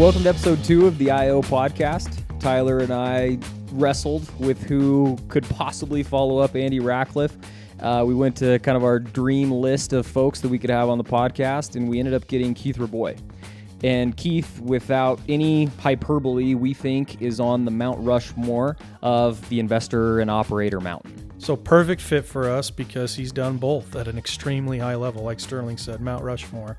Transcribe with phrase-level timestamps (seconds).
[0.00, 2.24] welcome to episode two of the IO podcast.
[2.40, 3.36] Tyler and I
[3.72, 7.36] wrestled with who could possibly follow up Andy Ratcliffe.
[7.80, 10.88] Uh, we went to kind of our dream list of folks that we could have
[10.88, 13.16] on the podcast, and we ended up getting Keith Rabois.
[13.84, 20.20] And Keith, without any hyperbole, we think is on the Mount Rushmore of the investor
[20.20, 21.30] and operator mountain.
[21.36, 25.40] So perfect fit for us because he's done both at an extremely high level, like
[25.40, 26.78] Sterling said, Mount Rushmore.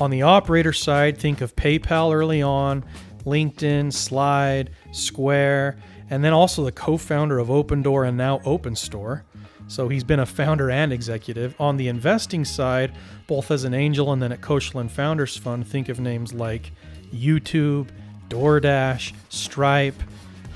[0.00, 2.84] On the operator side, think of PayPal early on,
[3.24, 5.78] LinkedIn, Slide, Square,
[6.10, 9.22] and then also the co-founder of Opendoor and now OpenStore.
[9.68, 11.54] So he's been a founder and executive.
[11.60, 12.92] On the investing side,
[13.26, 16.72] both as an angel and then at Khosla and Founders Fund, think of names like
[17.14, 17.88] YouTube,
[18.28, 20.02] DoorDash, Stripe.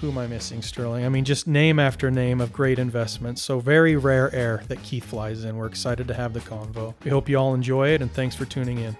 [0.01, 1.07] Who am I missing, Sterling?
[1.07, 3.41] I mean, just name after name of great investments.
[3.43, 5.57] So very rare air that Keith flies in.
[5.57, 6.95] We're excited to have the convo.
[7.03, 8.95] We hope you all enjoy it, and thanks for tuning in.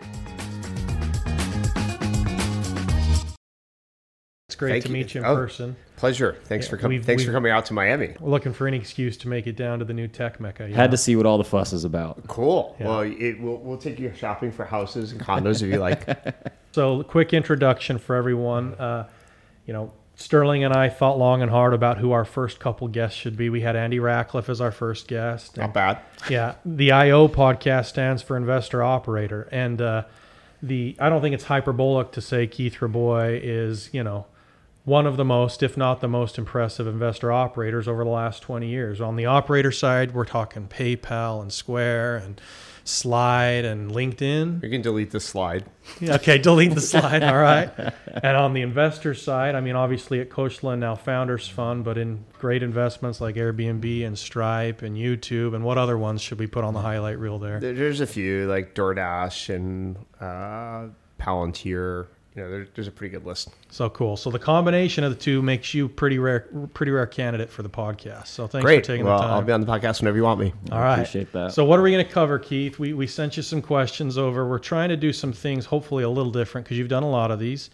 [4.49, 4.95] It's great Thank to you.
[4.95, 5.35] meet you in Oh.
[5.37, 5.77] person.
[5.97, 6.37] Pleasure.
[6.45, 7.03] Thanks Yeah, for coming.
[7.03, 8.15] Thanks we've- for coming out to Miami.
[8.19, 10.67] We're looking for any excuse to make it down to the new tech mecca.
[10.69, 10.93] you Had know?
[10.93, 12.27] to see what all the fuss is about.
[12.27, 12.75] Cool.
[12.81, 12.87] Yeah.
[12.87, 16.07] Well, it, we'll we'll take you shopping for houses and condos if you like.
[16.73, 18.75] So, quick introduction for everyone.
[18.75, 19.09] Uh,
[19.65, 23.19] you know, Sterling and I thought long and hard about who our first couple guests
[23.19, 23.51] should be.
[23.51, 25.59] We had Andy Ratcliffe as our first guest.
[25.59, 25.99] Not bad.
[26.31, 30.05] yeah, the IO podcast stands for Investor Operator, and uh,
[30.63, 34.25] the I don't think it's hyperbolic to say Keith Rabois is you know
[34.87, 38.67] one of the most, if not the most impressive investor operators over the last 20
[38.69, 39.01] years.
[39.01, 42.41] On the operator side, we're talking PayPal and Square and
[42.85, 44.63] Slide and LinkedIn.
[44.63, 45.65] You can delete the slide.
[46.01, 47.25] Okay, delete the slide.
[47.25, 47.69] All right.
[48.23, 51.99] And on the investor side, I mean, obviously at Khosla and now Founders Fund, but
[51.99, 56.47] in great investments like Airbnb and Stripe and YouTube, and what other ones should we
[56.47, 57.59] put on the highlight reel there?
[57.59, 62.07] There- There's a few like DoorDash and uh, Palantir.
[62.37, 63.49] You know, there, there's a pretty good list.
[63.71, 64.15] So cool.
[64.15, 66.41] So the combination of the two makes you pretty rare,
[66.75, 68.27] pretty rare candidate for the podcast.
[68.27, 68.85] So thanks Great.
[68.85, 69.33] for taking well, the time.
[69.33, 70.53] I'll be on the podcast whenever you want me.
[70.71, 70.95] All right.
[70.95, 71.55] Appreciate that.
[71.55, 72.79] So what are we going to cover, Keith?
[72.79, 74.47] We we sent you some questions over.
[74.47, 77.31] We're trying to do some things, hopefully a little different, because you've done a lot
[77.31, 77.71] of these.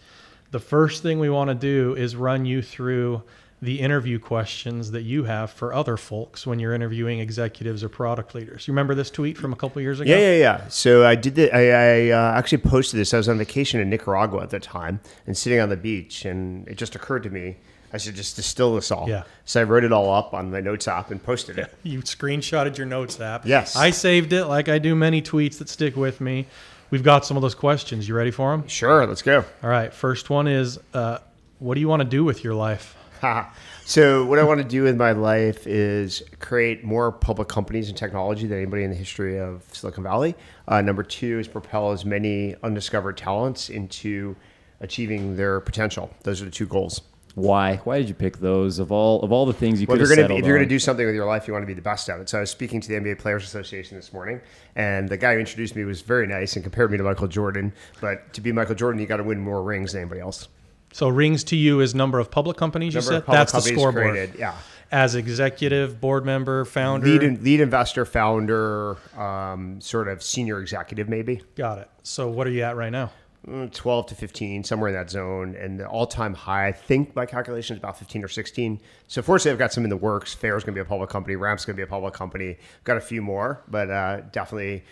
[0.51, 3.21] The first thing we want to do is run you through
[3.63, 8.35] the interview questions that you have for other folks when you're interviewing executives or product
[8.35, 8.67] leaders.
[8.67, 10.11] You remember this tweet from a couple years ago?
[10.11, 10.67] Yeah, yeah, yeah.
[10.67, 13.13] So I did the, I, I uh, actually posted this.
[13.13, 16.67] I was on vacation in Nicaragua at the time and sitting on the beach, and
[16.67, 17.55] it just occurred to me
[17.93, 19.07] I should just distill this all.
[19.07, 19.23] Yeah.
[19.45, 21.73] So I wrote it all up on my notes app and posted it.
[21.83, 23.45] You screenshotted your notes app.
[23.45, 23.75] Yes.
[23.75, 26.47] I saved it like I do many tweets that stick with me.
[26.89, 28.07] We've got some of those questions.
[28.07, 28.67] You ready for them?
[28.67, 29.45] Sure, let's go.
[29.61, 29.93] All right.
[29.93, 31.19] First one is, uh,
[31.59, 32.97] what do you want to do with your life?
[33.85, 37.97] so what I want to do with my life is create more public companies and
[37.97, 40.35] technology than anybody in the history of Silicon Valley.
[40.67, 44.35] Uh, number two is propel as many undiscovered talents into
[44.81, 46.09] achieving their potential.
[46.23, 47.01] Those are the two goals.
[47.35, 47.77] Why?
[47.77, 50.09] Why did you pick those of all of all the things you Well, could if
[50.09, 51.81] you're gonna if you're gonna do something with your life, you want to be the
[51.81, 52.29] best at it.
[52.29, 54.39] So I was speaking to the NBA Players Association this morning,
[54.75, 57.73] and the guy who introduced me was very nice and compared me to Michael Jordan.
[58.01, 60.47] But to be Michael Jordan, you got to win more rings than anybody else.
[60.93, 62.93] So rings to you is number of public companies.
[62.95, 64.11] Number you said that's the scoreboard.
[64.11, 64.55] created, yeah.
[64.91, 67.07] As executive, board member, founder.
[67.07, 71.41] Lead in, lead investor, founder, um, sort of senior executive, maybe.
[71.55, 71.89] Got it.
[72.03, 73.11] So what are you at right now?
[73.47, 75.55] Mm, 12 to 15, somewhere in that zone.
[75.55, 78.79] And the all time high, I think by calculation, is about 15 or 16.
[79.07, 80.33] So, fortunately, I've got some in the works.
[80.33, 81.35] Faire's going to be a public company.
[81.35, 82.51] Ramp's going to be a public company.
[82.51, 84.83] I've Got a few more, but uh, definitely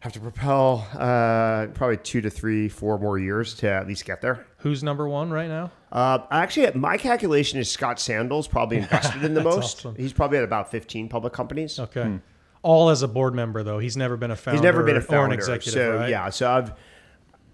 [0.00, 4.20] have to propel uh, probably two to three, four more years to at least get
[4.20, 4.46] there.
[4.58, 5.72] Who's number one right now?
[5.90, 9.78] Uh, actually, my calculation is Scott Sandell probably invested in the most.
[9.78, 9.96] awesome.
[9.96, 11.78] He's probably at about 15 public companies.
[11.78, 12.20] Okay.
[12.62, 13.78] All as a board member though.
[13.78, 14.56] He's never been a founder.
[14.56, 15.72] He's never been a or an executive.
[15.72, 16.10] so right?
[16.10, 16.72] yeah, so I've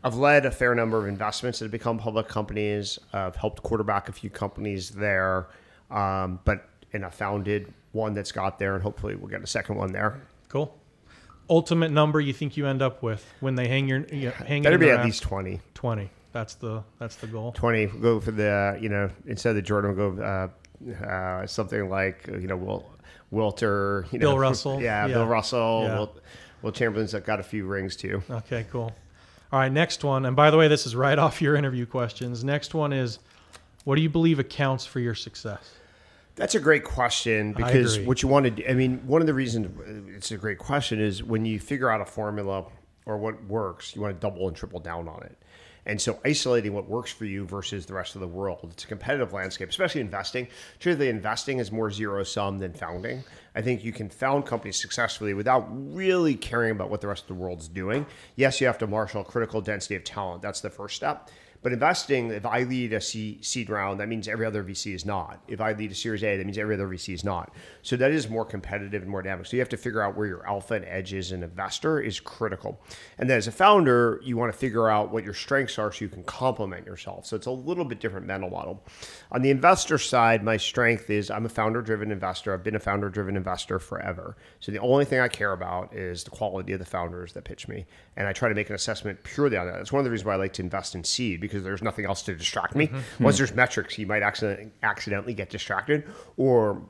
[0.03, 2.99] I've led a fair number of investments that have become public companies.
[3.13, 5.49] I've helped quarterback a few companies there,
[5.91, 9.77] um, but and I founded one that's got there, and hopefully we'll get a second
[9.77, 10.23] one there.
[10.49, 10.75] Cool.
[11.51, 14.63] Ultimate number you think you end up with when they hang your you know, hang
[14.63, 15.61] Better be at least 20.
[15.75, 16.11] twenty.
[16.33, 17.53] That's the that's the goal.
[17.53, 17.87] 20.
[17.87, 21.89] We'll go for the, you know, instead of the Jordan, we'll go uh, uh, something
[21.89, 22.91] like, you know, Will,
[23.33, 24.11] Wilter.
[24.13, 24.81] You Bill know, Russell.
[24.81, 25.15] Yeah, Yeah.
[25.15, 25.83] Bill Russell.
[25.85, 25.99] Yeah.
[25.99, 26.17] Will,
[26.63, 28.23] Wilt Chamberlain's got a few rings too.
[28.31, 28.93] Okay, cool.
[29.53, 30.25] All right, next one.
[30.27, 32.43] And by the way, this is right off your interview questions.
[32.43, 33.19] Next one is
[33.85, 35.73] what do you believe accounts for your success?
[36.37, 39.35] That's a great question because what you want to do, I mean, one of the
[39.35, 39.69] reasons
[40.17, 42.65] it's a great question is when you figure out a formula
[43.07, 45.37] or what works, you want to double and triple down on it.
[45.87, 48.87] And so isolating what works for you versus the rest of the world, it's a
[48.87, 50.49] competitive landscape, especially investing.
[50.81, 53.23] Truthfully, investing is more zero sum than founding.
[53.55, 57.29] I think you can found companies successfully without really caring about what the rest of
[57.29, 58.07] the world's doing.
[58.35, 60.41] Yes, you have to marshal critical density of talent.
[60.41, 61.31] That's the first step.
[61.65, 65.41] But investing, if I lead a seed round, that means every other VC is not.
[65.49, 67.55] If I lead a Series A, that means every other VC is not.
[67.81, 69.47] So that is more competitive and more dynamic.
[69.47, 71.33] So you have to figure out where your alpha and edge is.
[71.33, 72.79] An investor is critical,
[73.17, 76.05] and then as a founder, you want to figure out what your strengths are so
[76.05, 77.25] you can complement yourself.
[77.25, 78.85] So it's a little bit different mental model.
[79.33, 82.53] On the investor side, my strength is I'm a founder-driven investor.
[82.53, 84.37] I've been a founder-driven investor forever.
[84.61, 87.69] So the only thing I care about is the quality of the founders that pitch
[87.69, 87.87] me,
[88.19, 89.79] and I try to make an assessment purely on that.
[89.79, 92.05] That's one of the reasons why I like to invest in seed because there's nothing
[92.05, 92.89] else to distract me.
[92.89, 93.25] Mm-hmm.
[93.25, 96.05] Once there's metrics, you might accidentally accidentally get distracted,
[96.37, 96.83] or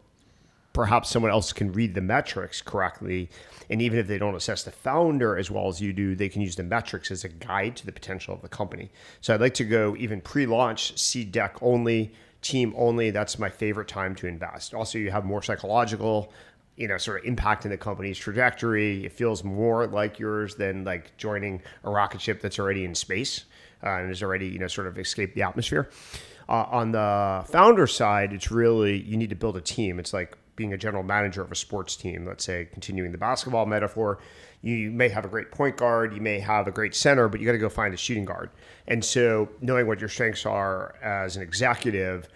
[0.75, 3.31] perhaps someone else can read the metrics correctly.
[3.71, 6.43] And even if they don't assess the founder as well as you do, they can
[6.43, 8.91] use the metrics as a guide to the potential of the company.
[9.23, 12.13] So I'd like to go even pre launch, seed deck only,
[12.43, 13.11] team only.
[13.11, 14.75] That's my favorite time to invest.
[14.75, 16.31] Also, you have more psychological.
[16.77, 19.05] You know, sort of impact in the company's trajectory.
[19.05, 23.45] It feels more like yours than like joining a rocket ship that's already in space
[23.85, 25.89] and has already, you know, sort of escaped the atmosphere.
[26.49, 29.99] Uh, on the founder side, it's really you need to build a team.
[29.99, 32.27] It's like being a general manager of a sports team.
[32.27, 34.19] Let's say, continuing the basketball metaphor,
[34.63, 37.47] you may have a great point guard, you may have a great center, but you
[37.47, 38.51] got to go find a shooting guard.
[38.87, 42.29] And so, knowing what your strengths are as an executive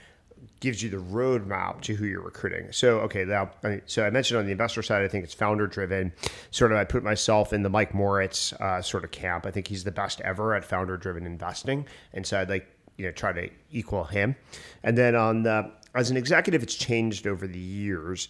[0.61, 2.73] gives you the roadmap to who you're recruiting.
[2.73, 3.50] So, okay, now,
[3.87, 6.12] so I mentioned on the investor side, I think it's founder driven.
[6.50, 9.46] Sort of, I put myself in the Mike Moritz uh, sort of camp.
[9.46, 13.06] I think he's the best ever at founder driven investing, and so I'd like you
[13.06, 14.37] know try to equal him.
[14.82, 18.29] And then on the as an executive, it's changed over the years.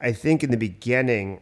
[0.00, 1.40] I think in the beginning,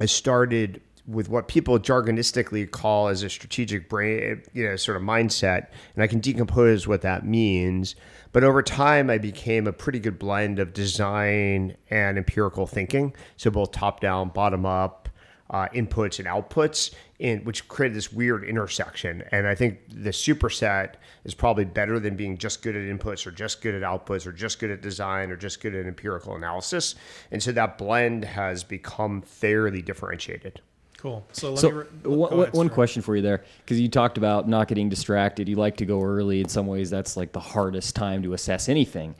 [0.00, 5.02] I started with what people jargonistically call as a strategic brain, you know, sort of
[5.02, 7.96] mindset, and I can decompose what that means.
[8.32, 13.14] But over time, I became a pretty good blend of design and empirical thinking.
[13.36, 15.08] So both top down, bottom up,
[15.50, 19.22] uh, inputs and outputs, in which created this weird intersection.
[19.32, 20.94] And I think the superset
[21.24, 24.32] is probably better than being just good at inputs or just good at outputs or
[24.32, 26.94] just good at design or just good at empirical analysis.
[27.30, 30.62] And so that blend has become fairly differentiated.
[31.02, 31.26] Cool.
[31.32, 31.76] So let So me.
[31.78, 35.48] Re- one, ahead, one question for you there, because you talked about not getting distracted.
[35.48, 36.40] You like to go early.
[36.40, 39.16] In some ways, that's like the hardest time to assess anything.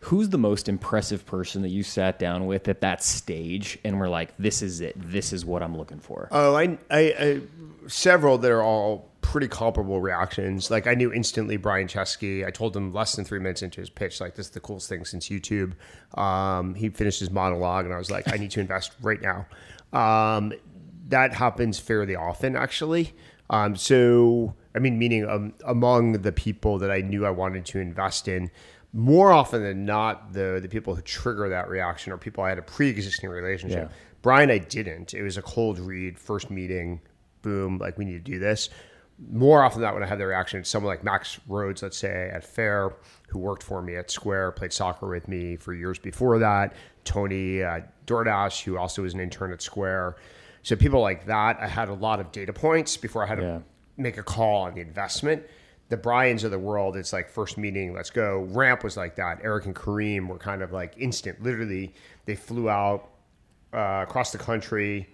[0.00, 4.08] Who's the most impressive person that you sat down with at that stage and were
[4.08, 4.96] like, "This is it.
[4.96, 7.40] This is what I'm looking for." Oh, I, I, I
[7.86, 10.68] several that are all pretty comparable reactions.
[10.68, 12.44] Like I knew instantly Brian Chesky.
[12.44, 14.88] I told him less than three minutes into his pitch, like this is the coolest
[14.88, 15.74] thing since YouTube.
[16.18, 19.46] Um, he finished his monologue, and I was like, I need to invest right now.
[19.92, 20.52] Um,
[21.10, 23.14] that happens fairly often, actually.
[23.50, 27.80] Um, so, I mean, meaning um, among the people that I knew I wanted to
[27.80, 28.50] invest in,
[28.92, 32.58] more often than not, the the people who trigger that reaction are people I had
[32.58, 33.88] a pre-existing relationship.
[33.90, 33.96] Yeah.
[34.22, 35.14] Brian, I didn't.
[35.14, 37.00] It was a cold read, first meeting,
[37.42, 38.68] boom, like we need to do this.
[39.30, 41.96] More often than not, when I had the reaction, it's someone like Max Rhodes, let's
[41.96, 42.96] say at Faire,
[43.28, 46.74] who worked for me at Square, played soccer with me for years before that.
[47.04, 50.16] Tony uh, DoorDash, who also was an intern at Square.
[50.62, 53.42] So people like that, I had a lot of data points before I had to
[53.42, 53.58] Yeah.
[53.96, 55.42] make a call on the investment.
[55.88, 58.40] The Brians of the world, it's like first meeting, let's go.
[58.50, 59.40] Ramp was like that.
[59.42, 61.42] Eric and Karim were kind of like instant.
[61.42, 61.94] Literally,
[62.26, 63.08] they flew out
[63.72, 65.08] uh, across the country,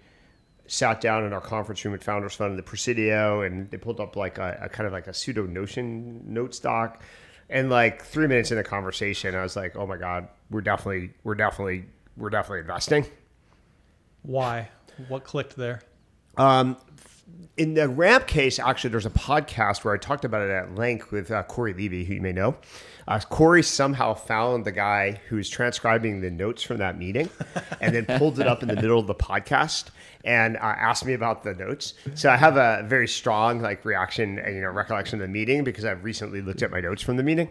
[0.67, 3.99] sat down in our conference room at Founders Fund in the Presidio, and they pulled
[3.99, 7.01] up like a, a kind of like a pseudo Notion note stock.
[7.49, 11.11] And like three minutes in the conversation, I was like, "Oh my god, we're definitely,
[11.23, 11.85] we're definitely,
[12.17, 13.05] we're definitely investing."
[14.23, 14.69] Why?
[15.07, 15.81] What clicked there?
[16.37, 16.77] Um,
[17.57, 21.11] in the ramp case, actually, there's a podcast where I talked about it at length
[21.11, 22.55] with uh, Cory Levy, who you may know.
[23.07, 27.29] Uh, Cory somehow found the guy who's transcribing the notes from that meeting,
[27.81, 29.89] and then pulled it up in the middle of the podcast
[30.23, 31.93] and uh, asked me about the notes.
[32.15, 35.63] So I have a very strong like reaction and you know recollection of the meeting
[35.63, 37.49] because I've recently looked at my notes from the meeting.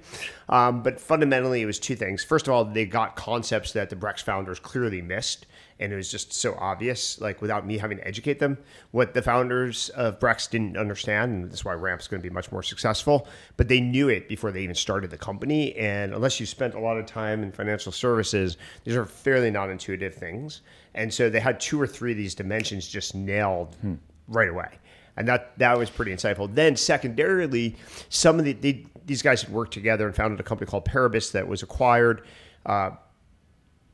[0.49, 2.23] Um, but fundamentally, it was two things.
[2.23, 5.47] First of all, they got concepts that the Brex founders clearly missed
[5.79, 8.59] and it was just so obvious, like without me having to educate them,
[8.93, 12.51] what the founders of Brex didn't understand, and that's why Ramp's going to be much
[12.51, 13.29] more successful.
[13.57, 16.81] But they knew it before they even started the company, and unless you spent a
[16.81, 20.63] lot of time in financial services, these are fairly non-intuitive things,
[20.95, 23.77] and so they had two or three of these dimensions just nailed
[24.29, 24.79] right away.
[25.19, 26.55] And that, that was pretty insightful.
[26.55, 27.77] Then, secondarily,
[28.11, 31.31] some of the they, these guys had worked together and founded a company called Paribus
[31.33, 32.27] that was acquired.
[32.67, 32.91] Uh,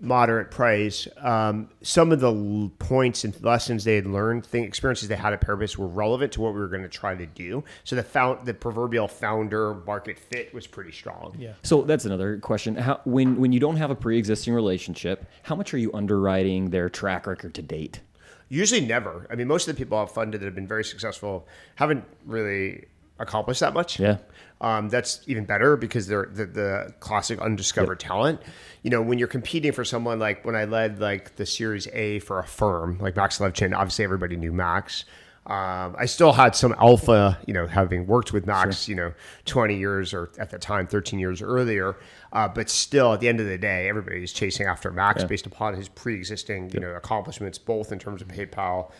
[0.03, 1.07] moderate price.
[1.19, 5.33] Um, some of the l- points and lessons they had learned, thing, experiences they had
[5.33, 7.63] at Paribus were relevant to what we were going to try to do.
[7.85, 11.37] So the found, the proverbial founder market fit was pretty strong.
[11.39, 11.53] Yeah.
[11.63, 12.75] So that's another question.
[12.75, 16.89] How, when when you don't have a pre-existing relationship, how much are you underwriting their
[16.89, 18.01] track record to date?
[18.49, 19.27] Usually never.
[19.31, 22.87] I mean, most of the people I've funded that have been very successful haven't really
[23.19, 24.01] accomplished that much.
[24.01, 24.19] Yeah.
[24.63, 28.41] Um, that's even better because they're the, the classic undiscovered talent.
[28.83, 32.21] You know, when you're competing for someone like when I led like the Series A
[32.21, 35.05] for Affirm like Max Levchin, obviously everybody knew Max.
[35.45, 39.13] Um, I still had some alpha, you know, having worked with Max, you know,
[39.47, 41.97] 20 years or at the time 13 years earlier.
[42.33, 45.75] Uh, but still, at the end of the day, everybody's chasing after Max based upon
[45.75, 48.93] his pre-existing, you know, accomplishments, both in terms of PayPal,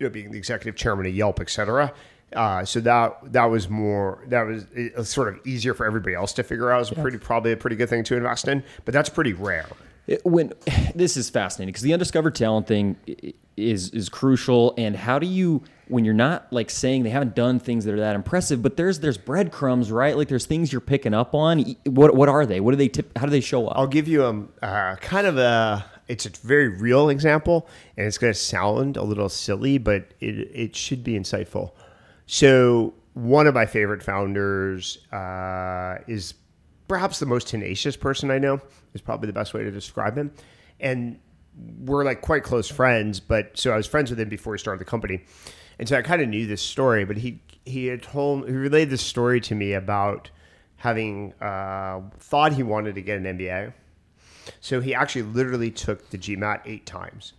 [0.00, 1.94] you know, being the executive chairman of Yelp, et cetera.
[2.32, 4.66] Uh, so that that was more that was
[4.96, 6.76] was sort of easier for everybody else to figure out.
[6.76, 9.66] It was pretty probably a pretty good thing to invest in, but that's pretty rare.
[10.06, 10.52] It- when
[10.94, 12.96] this is fascinating because the undiscovered talent thing
[13.56, 17.58] is is crucial and how do you when you're not like saying they haven't done
[17.58, 21.12] things that are that impressive but there's there's breadcrumbs right like there's things you're picking
[21.12, 23.76] up on what what are they what do they tip how do they show up
[23.76, 28.16] I'll give you a uh, kind of a it's a very real example, and it's
[28.18, 31.72] going to sound a little silly, but it it should be insightful.
[32.28, 36.34] So one of my favorite founders uh, is
[36.86, 38.60] perhaps the most tenacious person I know.
[38.92, 40.30] Is probably the best way to describe him,
[40.78, 41.18] and
[41.80, 43.18] we're like quite close friends.
[43.18, 45.24] But so I was friends with him before he started the company,
[45.78, 47.06] and so I kind of knew this story.
[47.06, 50.30] But he he had told he relayed this story to me about
[50.76, 53.72] having uh, thought he wanted to get an MBA.
[54.60, 57.32] So he actually literally took the GMAT eight times.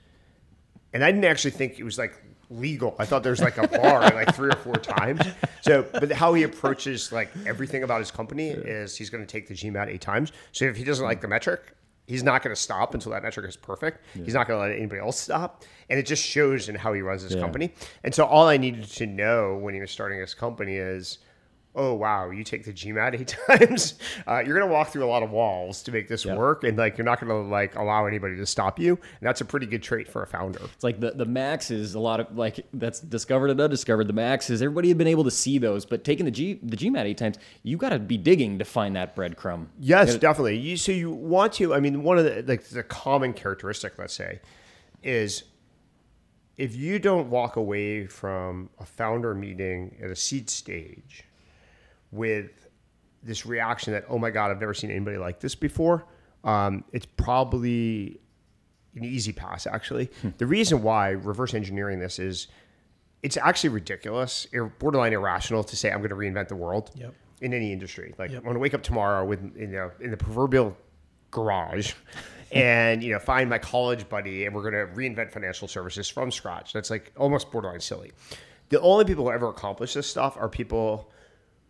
[0.93, 2.19] And I didn't actually think it was like
[2.49, 2.95] legal.
[2.99, 5.21] I thought there was like a bar like three or four times.
[5.61, 9.47] So, but how he approaches like everything about his company is he's going to take
[9.47, 10.31] the GMAT eight times.
[10.51, 11.75] So if he doesn't like the metric,
[12.07, 14.03] he's not going to stop until that metric is perfect.
[14.25, 15.63] He's not going to let anybody else stop.
[15.89, 17.73] And it just shows in how he runs his company.
[18.03, 21.19] And so all I needed to know when he was starting his company is,
[21.75, 23.93] oh wow, you take the GMAT eight times.
[24.27, 26.97] Uh, you're gonna walk through a lot of walls to make this work, and like
[26.97, 28.93] you're not gonna like allow anybody to stop you.
[28.95, 30.59] And that's a pretty good trait for a founder.
[30.73, 34.13] it's like the the max is a lot of like that's discovered and undiscovered the
[34.13, 37.05] max is everybody had been able to see those but taking the g the gmat
[37.05, 40.57] eight times you got to be digging to find that breadcrumb Yes, definitely.
[40.57, 41.73] You so you want to.
[41.73, 44.39] I mean, one of the like the common characteristic, let's say,
[45.03, 45.43] is
[46.57, 51.23] if you don't walk away from a founder meeting at a seed stage
[52.11, 52.67] with
[53.23, 56.05] this reaction that oh my god, I've never seen anybody like this before,
[56.43, 58.19] um, it's probably
[58.95, 59.67] an easy pass.
[59.67, 62.47] Actually, the reason why reverse engineering this is
[63.21, 64.47] it's actually ridiculous,
[64.79, 67.13] borderline irrational to say I'm going to reinvent the world Yep.
[67.41, 68.13] in any industry.
[68.17, 68.37] Like Yep.
[68.39, 70.75] I'm going to wake up tomorrow with you know in the proverbial
[71.31, 71.93] garage
[72.51, 76.31] and you know find my college buddy and we're going to reinvent financial services from
[76.31, 76.71] scratch.
[76.73, 78.11] That's like almost borderline silly.
[78.69, 81.11] The only people who ever accomplish this stuff are people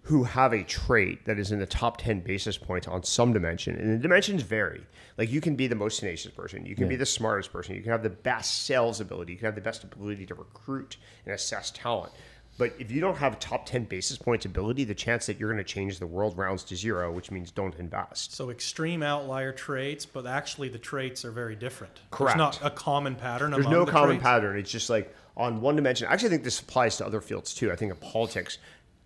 [0.04, 3.76] who have a trait that is in the top 10 basis points on some dimension.
[3.76, 4.82] And the dimensions vary.
[5.18, 7.82] Like you can be the most tenacious person, you can be the smartest person, you
[7.82, 11.36] can have the best sales ability, you can have the best ability to recruit and
[11.36, 12.14] assess talent.
[12.58, 15.64] But if you don't have top 10 basis points ability, the chance that you're going
[15.64, 18.34] to change the world rounds to zero, which means don't invest.
[18.34, 22.02] So extreme outlier traits, but actually the traits are very different.
[22.12, 22.38] Correct.
[22.38, 23.52] There's not a common pattern.
[23.52, 24.24] There's among no the common traits.
[24.24, 24.58] pattern.
[24.58, 26.10] It's just like on one dimension.
[26.10, 27.72] I actually think this applies to other fields too.
[27.72, 28.58] I think in politics,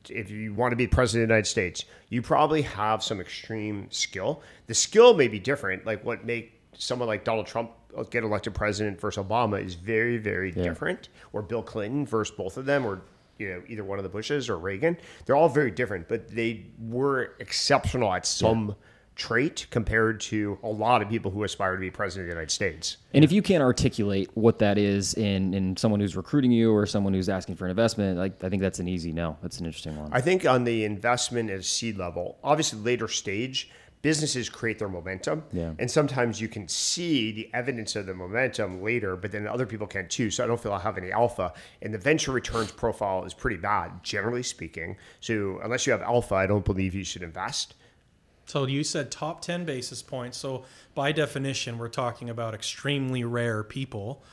[0.09, 3.87] if you want to be president of the United States, you probably have some extreme
[3.89, 4.41] skill.
[4.67, 5.85] The skill may be different.
[5.85, 7.71] Like what make someone like Donald Trump
[8.09, 11.09] get elected president versus Obama is very, very different.
[11.31, 13.01] Or Bill Clinton versus both of them, or
[13.37, 14.97] you know either one of the Bushes or Reagan.
[15.25, 18.75] They're all very different, but they were exceptional at some.
[19.15, 22.51] Trait compared to a lot of people who aspire to be president of the United
[22.51, 22.97] States.
[23.13, 26.85] And if you can't articulate what that is in, in someone who's recruiting you or
[26.85, 29.37] someone who's asking for an investment, like I think that's an easy no.
[29.41, 30.09] That's an interesting one.
[30.11, 33.69] I think on the investment at seed level, obviously later stage,
[34.03, 35.43] businesses create their momentum.
[35.51, 35.71] Yeah.
[35.79, 39.87] And sometimes you can see the evidence of the momentum later, but then other people
[39.87, 40.29] can too.
[40.29, 41.53] So I don't feel I have any alpha.
[41.81, 44.97] And the venture returns profile is pretty bad, generally speaking.
[45.21, 47.75] So unless you have alpha, I don't believe you should invest.
[48.45, 50.37] So you said top 10 basis points.
[50.37, 54.23] So by definition, we're talking about extremely rare people.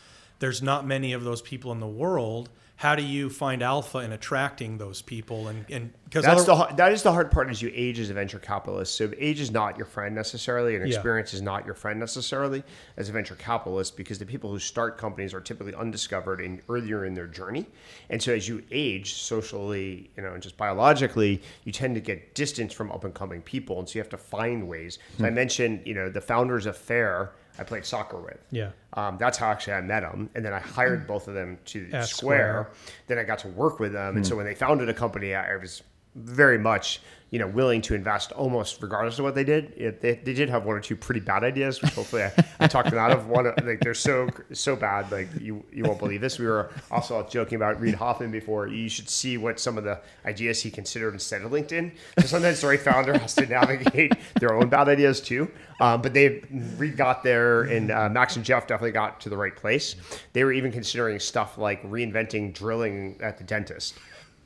[0.41, 2.49] There's not many of those people in the world.
[2.81, 5.49] How do you find alpha in attracting those people?
[5.49, 8.15] And and because That's the that is the hard part as you age as a
[8.15, 8.95] venture capitalist.
[8.95, 10.95] So age is not your friend necessarily, and Yeah.
[10.97, 12.65] experience is not your friend necessarily
[12.97, 17.05] as a venture capitalist because the people who start companies are typically undiscovered and earlier
[17.05, 17.67] in their journey.
[18.09, 22.35] And so as you age socially, you know, and just biologically, you tend to get
[22.35, 24.99] distance from up and coming people, and so you have to find ways.
[25.19, 25.35] So I hmm.
[25.35, 27.33] mentioned, you know, the founders of Faire.
[27.61, 28.39] I played soccer with.
[28.51, 28.71] Yeah.
[28.95, 31.87] Um, that's how actually I met them, and then I hired both of them to
[31.89, 32.07] Square.
[32.07, 32.71] Square.
[33.07, 35.53] Then I got to work with them, and so when they founded a company, I
[35.53, 35.83] I was
[36.17, 39.73] very much you know willing to invest almost regardless of what they did.
[39.77, 42.67] It, they, they did have one or two pretty bad ideas, which hopefully I, I
[42.67, 43.29] talked them out of.
[43.29, 46.39] One like they're so so bad, like you you won't believe this.
[46.39, 48.67] We were also joking about Reid Hoffman before.
[48.67, 51.93] You should see what some of the ideas he considered instead of LinkedIn.
[52.19, 55.51] So sometimes the right founder has to navigate their own bad ideas too.
[55.81, 56.43] Um, but they
[56.77, 59.97] Reid got there, and uh, Max and Jeff definitely got to the right place.
[60.33, 63.95] They were even considering stuff like reinventing drilling at the dentist,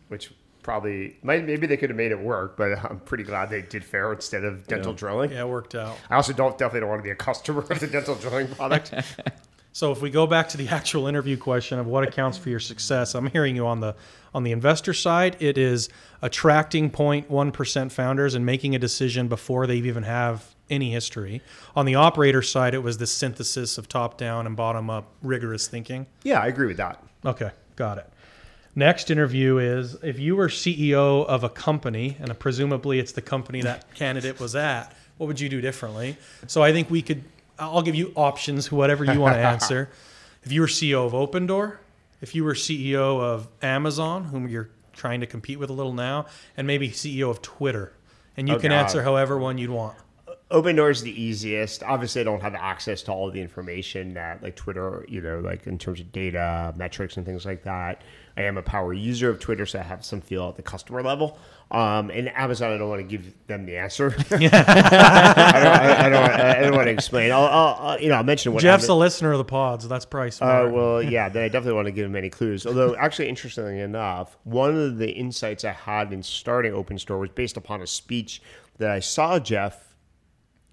[0.09, 0.33] which
[0.65, 3.85] probably might, maybe they could have made it work, but I'm pretty glad they did
[3.85, 5.31] Faire instead of dental drilling.
[5.31, 5.97] Yeah, it worked out.
[6.11, 8.93] I also don't definitely don't want to be a customer of the dental drilling product.
[9.75, 12.61] So if we go back to the actual interview question of what accounts for your
[12.61, 13.97] success, I'm hearing you on the
[14.33, 15.89] on the investor side, it is
[16.23, 21.43] attracting 0.1% founders and making a decision before they even have any history.
[21.75, 25.67] On the operator side, it was the synthesis of top down and bottom up rigorous
[25.67, 26.07] thinking.
[26.23, 27.03] yeah, I agree with that.
[27.25, 28.09] Okay, got it.
[28.77, 33.63] Next interview is if you were CEO of a company, and presumably it's the company
[33.63, 36.17] that candidate was at, what would you do differently?
[36.49, 37.23] So I think we could,
[37.59, 39.91] I'll give you options, whatever you want to answer.
[40.47, 41.79] If you were CEO of Opendoor,
[42.21, 46.27] if you were CEO of Amazon, whom you're trying to compete with a little now,
[46.55, 47.95] and maybe CEO of Twitter,
[48.37, 48.81] and you Oh, can God.
[48.83, 49.97] answer however one you'd want.
[50.51, 51.83] Opendoor is the easiest.
[51.83, 55.41] Obviously, I don't have access to all of the information that, like Twitter, you know,
[55.41, 58.03] like in terms of data, metrics, and things like that.
[58.37, 61.03] I am a power user of Twitter, so I have some feel at the customer
[61.03, 61.39] level.
[61.71, 64.15] Um, and Amazon, I don't want to give them the answer.
[64.31, 66.31] I, don't, I, I don't.
[66.31, 67.31] I don't want to explain.
[67.33, 69.83] I'll, I'll, I'll- you know, I'll mention what Jeff's Amazon- a listener of the pod,
[69.83, 72.67] so that's probably Uh, well, yeah, then I definitely want to give him any clues.
[72.67, 77.57] Although, actually, interestingly enough, one of the insights I had in starting OpenStore was based
[77.57, 78.43] upon a speech
[78.79, 79.95] that I saw Jeff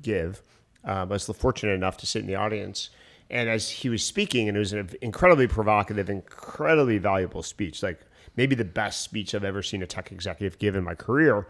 [0.01, 0.41] give.
[0.83, 2.89] Um, I was fortunate enough to sit in the audience.
[3.31, 8.01] And as he was speaking, and it was an incredibly provocative, incredibly valuable speech, like
[8.35, 11.47] maybe the best speech I've ever seen a tech executive give in my career.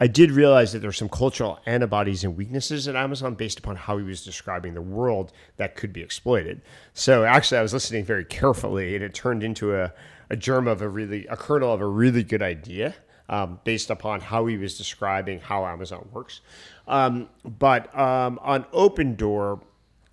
[0.00, 3.76] I did realize that there there's some cultural antibodies and weaknesses at Amazon based upon
[3.76, 6.62] how he was describing the world that could be exploited.
[6.92, 9.92] So actually, I was listening very carefully, and it turned into a,
[10.28, 12.96] a germ of a really a kernel of a really good idea
[13.28, 16.40] um, based upon how he was describing how Amazon works.
[16.88, 19.60] Um, but um, on Opendoor,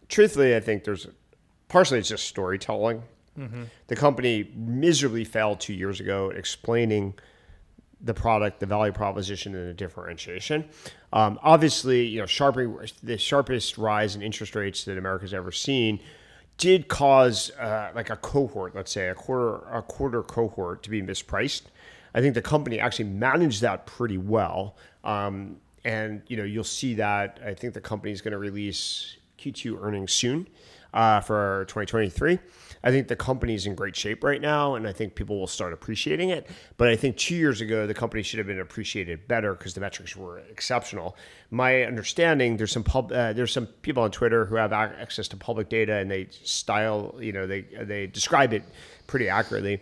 [0.09, 1.07] truthfully, I think there's
[1.67, 3.03] partially it's just storytelling.
[3.87, 7.13] The company miserably failed two years ago at explaining
[8.01, 10.65] the product, the value proposition, and the differentiation.
[11.13, 12.25] Um, obviously, you know,
[13.03, 15.99] the sharpest rise in interest rates that America's ever seen
[16.57, 21.01] did cause uh, like a cohort, let's say a quarter a quarter cohort, to be
[21.01, 21.63] mispriced.
[22.13, 26.95] I think the company actually managed that pretty well, um, and you know you'll see
[26.95, 27.39] that.
[27.45, 30.47] I think the company is going to release Q2 earnings soon
[30.93, 32.39] uh, for 2023.
[32.83, 35.73] I think the company's in great shape right now, and I think people will start
[35.73, 36.47] appreciating it.
[36.77, 39.81] But I think two years ago, the company should have been appreciated better because the
[39.81, 41.17] metrics were exceptional.
[41.49, 45.37] My understanding, there's some pub, uh, there's some people on Twitter who have access to
[45.37, 48.63] public data, and they style, you know, they they describe it
[49.07, 49.81] pretty accurately.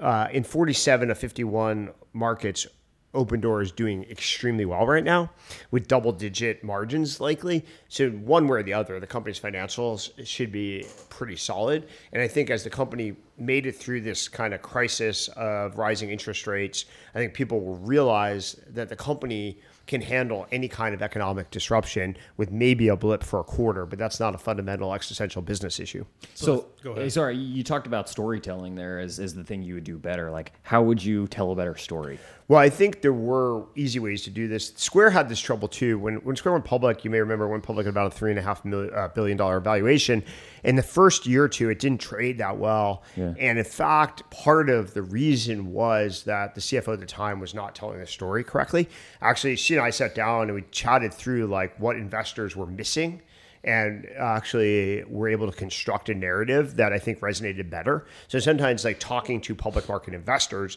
[0.00, 2.66] Uh, in 47 of 51 markets,
[3.14, 5.30] Opendoor is doing extremely well right now
[5.70, 7.64] with double digit margins likely.
[7.88, 11.88] So, one way or the other, the company's financials should be pretty solid.
[12.12, 16.10] And I think as the company made it through this kind of crisis of rising
[16.10, 21.02] interest rates, I think people will realize that the company can handle any kind of
[21.02, 25.42] economic disruption with maybe a blip for a quarter, but that's not a fundamental existential
[25.42, 26.04] business issue.
[26.34, 27.04] So, go ahead.
[27.04, 30.30] eh, sorry, you talked about storytelling there as, as the thing you would do better.
[30.30, 32.18] Like, how would you tell a better story?
[32.46, 34.74] Well, I think there were easy ways to do this.
[34.76, 35.98] Square had this trouble too.
[35.98, 38.38] When when Square went public, you may remember went public at about a three and
[38.38, 40.22] a half million uh, billion dollar valuation.
[40.64, 43.02] In the first year or two, it didn't trade that well.
[43.16, 43.34] Yeah.
[43.38, 47.54] And in fact, part of the reason was that the CFO at the time was
[47.54, 48.88] not telling the story correctly.
[49.20, 53.20] Actually, she and I sat down and we chatted through like what investors were missing
[53.62, 58.06] and actually were able to construct a narrative that I think resonated better.
[58.28, 60.76] So sometimes like talking to public market investors,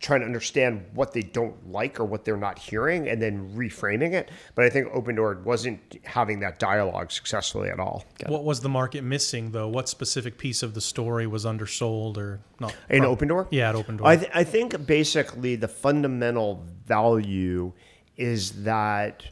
[0.00, 4.12] trying to understand what they don't like or what they're not hearing and then reframing
[4.14, 4.30] it.
[4.54, 8.06] But I think Opendoor wasn't having that dialogue successfully at all.
[8.26, 9.68] What was the market missing, though?
[9.68, 12.74] What specific piece of the story was undersold or not?
[12.88, 13.46] In Opendoor?
[13.50, 14.06] Yeah, at Opendoor.
[14.06, 17.72] I, th- I think basically the fundamental value
[18.16, 19.24] is that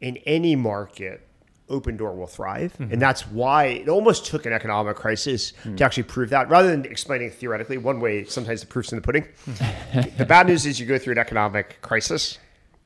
[0.00, 1.26] in any market,
[1.68, 2.74] Opendoor will thrive.
[2.78, 2.98] And mm-hmm.
[2.98, 5.80] that's why it almost took an economic crisis to mm.
[5.80, 6.48] actually prove that.
[6.48, 9.26] Rather than explaining theoretically, one way, sometimes the proof's in the pudding.
[10.18, 12.38] the bad news is you go through an economic crisis.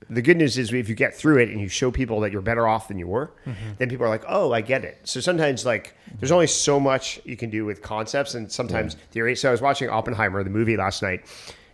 [0.08, 2.42] The good news is if you get through it and you show people that you're
[2.42, 3.72] better off than you were, mm-hmm.
[3.78, 7.18] then people are like, "Oh, I get it." So sometimes like there's only so much
[7.24, 9.34] you can do with concepts and sometimes theory.
[9.34, 11.24] So I was watching Oppenheimer, the movie last night,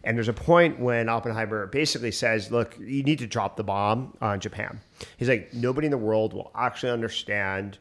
[0.04, 4.16] And there's a point when Oppenheimer basically says, look, you need to drop the bomb
[4.20, 4.80] on Japan.
[5.16, 7.78] He's like, nobody in the world will actually understand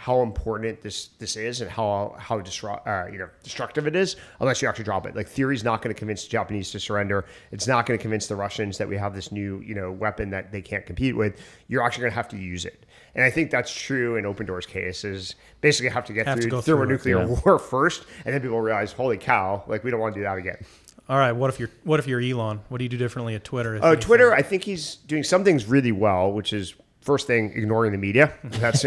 [0.00, 4.16] how important this this is and how how disrupt, uh, you know destructive it is
[4.40, 5.14] unless you actually drop it.
[5.14, 7.26] Like theory's not going to convince the Japanese to surrender.
[7.52, 10.30] It's not going to convince the Russians that we have this new you know weapon
[10.30, 11.38] that they can't compete with.
[11.68, 12.86] You're actually going to have to use it.
[13.14, 15.34] And I think that's true in Opendoor's cases.
[15.60, 18.40] Basically, have to get Have to through a nuclear it, thermonuclear war first, and then
[18.40, 20.64] people realize, holy cow, like we don't want to do that again.
[21.10, 21.32] All right.
[21.32, 22.60] What if you're What if you're Elon?
[22.68, 23.80] What do you do differently at Twitter?
[23.82, 23.96] Oh?
[23.96, 27.98] Twitter, I think he's doing some things really well, which is first thing, ignoring the
[27.98, 28.32] media.
[28.44, 28.84] That's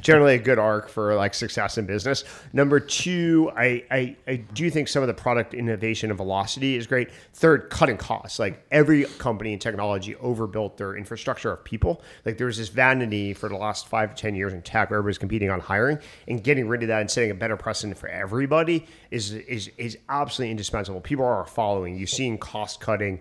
[0.00, 2.24] generally a good arc for like success in business.
[2.52, 6.86] Number two, I, I, I do think some of the product innovation and velocity is
[6.86, 7.10] great.
[7.32, 8.38] Third, cutting costs.
[8.38, 12.02] Like every company in technology overbuilt their infrastructure of people.
[12.24, 14.98] Like there was this vanity for the last five to 10 years in tech where
[14.98, 15.98] everybody's competing on hiring
[16.28, 19.96] and getting rid of that and setting a better precedent for everybody is, is, is
[20.08, 21.00] absolutely indispensable.
[21.00, 21.96] People are following.
[21.96, 23.20] You've seen cost cutting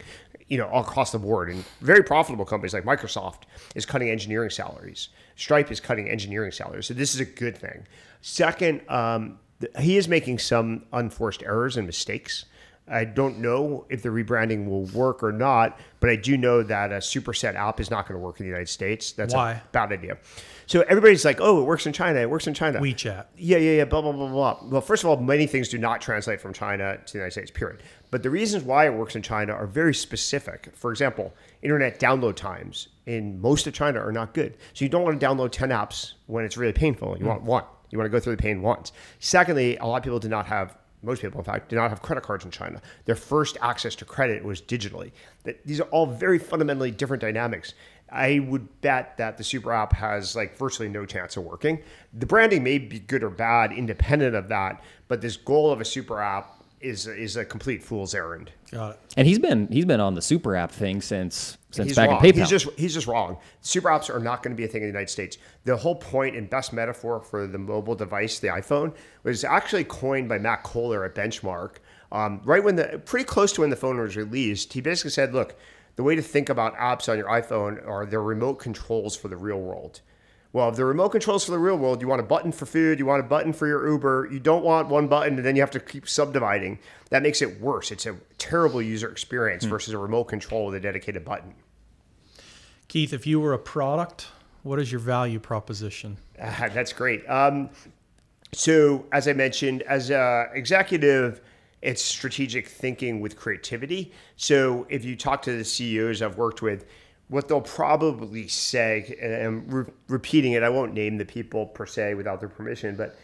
[0.54, 1.50] you know, all across the board.
[1.50, 3.42] And very profitable companies like Microsoft
[3.74, 5.10] is cutting engineering salaries.
[5.36, 6.86] Stripe is cutting engineering salaries.
[6.86, 7.88] So this is a good thing.
[8.22, 9.40] Second, um,
[9.80, 12.46] he is making some unforced errors and mistakes.
[12.88, 16.92] I don't know if the rebranding will work or not, but I do know that
[16.92, 19.14] a superset app is not going to work in the United States.
[19.14, 19.54] That's Why?
[19.54, 20.18] a bad idea.
[20.68, 22.20] So everybody's like, "Oh, it works in China.
[22.20, 23.26] It works in China." WeChat.
[23.38, 24.60] Yeah, yeah, yeah, blah, blah, blah, blah.
[24.64, 27.52] Well, first of all, many things do not translate from China to the United States,
[27.52, 27.82] period.
[28.14, 30.70] But the reasons why it works in China are very specific.
[30.76, 34.56] For example, internet download times in most of China are not good.
[34.76, 37.18] So you don't want to download 10 apps when it's really painful.
[37.18, 37.64] You want one.
[37.90, 38.92] You want to go through the pain once.
[39.18, 42.04] Secondly, a lot of people do not have most people, in fact, do not have
[42.04, 42.80] credit cards in China.
[43.06, 45.12] Their first access to credit was digitally.
[45.66, 47.74] These are all very fundamentally different dynamics.
[48.12, 51.82] I would bet that the super app has like virtually no chance of working.
[52.14, 55.86] The branding may be good or bad, independent of that, but this goal of a
[55.86, 58.52] super app is is a complete fool's errand.
[58.72, 59.00] Got it.
[59.18, 62.24] And he's been he's been on the super app thing since since He's back wrong.
[62.24, 62.38] in PayPal.
[62.40, 63.38] He's just he's just wrong.
[63.62, 65.38] Super apps are not going to be a thing in the United States.
[65.64, 68.94] The whole point and best metaphor for the mobile device, the iPhone,
[69.24, 71.78] was actually coined by Matt Cohler at Benchmark.
[72.12, 75.34] Um, right when the pretty close to when the phone was released, he basically said,
[75.34, 75.56] "Look,
[75.96, 79.38] the way to think about apps on your iPhone are their remote controls for the
[79.38, 80.02] real world."
[80.54, 83.08] Well, the remote controls for the real world, you want a button for food, you
[83.08, 85.72] want a button for your Uber, you don't want one button and then you have
[85.72, 86.78] to keep subdividing.
[87.10, 87.92] That makes it worse.
[87.92, 91.56] It's a terrible user experience versus a remote control with a dedicated button.
[92.88, 94.28] Keith, if you were a product,
[94.62, 96.18] what is your value proposition?
[96.40, 97.28] Ah, that's great.
[97.28, 97.72] Um,
[98.52, 101.42] so, as I mentioned, as a executive,
[101.82, 104.12] it's strategic thinking with creativity.
[104.36, 106.86] So, if you talk to the CEOs I've worked with,
[107.28, 111.86] what they'll probably say, and I'm re- repeating it, I won't name the people per
[111.86, 113.16] se without their permission, but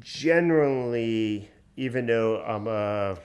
[0.00, 3.18] generally, even though I'm a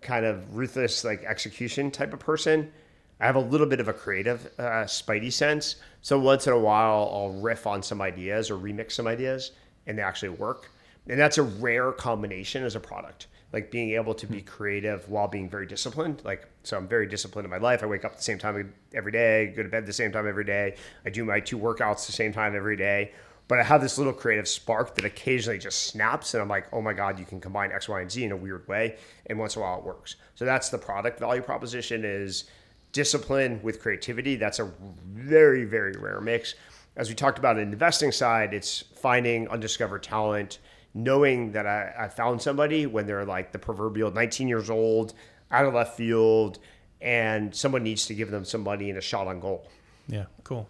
[0.00, 2.72] kind of ruthless, like execution type of person,
[3.20, 5.76] I have a little bit of a creative uh, spidey sense.
[6.00, 9.52] So once in a while, I'll riff on some ideas or remix some ideas,
[9.86, 10.70] and they actually work.
[11.06, 14.46] And that's a rare combination as a product, like being able to be hmm.
[14.46, 16.22] creative while being very disciplined.
[16.24, 17.82] Like, so I'm very disciplined in my life.
[17.82, 20.12] I wake up at the same time every day, go to bed at the same
[20.12, 20.76] time every day.
[21.04, 23.12] I do my two workouts the same time every day.
[23.48, 26.80] But I have this little creative spark that occasionally just snaps, and I'm like, oh
[26.80, 28.96] my God, you can combine X, Y, and Z in a weird way.
[29.26, 30.14] And once in a while, it works.
[30.36, 32.44] So that's the product value proposition is
[32.92, 34.36] discipline with creativity.
[34.36, 34.70] That's a
[35.04, 36.54] very, very rare mix.
[36.96, 40.60] As we talked about in the investing side, it's finding undiscovered talent,
[40.94, 45.14] knowing that I, I found somebody when they're like the proverbial 19 years old,
[45.50, 46.58] out of left field,
[47.00, 49.68] and someone needs to give them some money and a shot on goal.
[50.08, 50.68] Yeah, cool.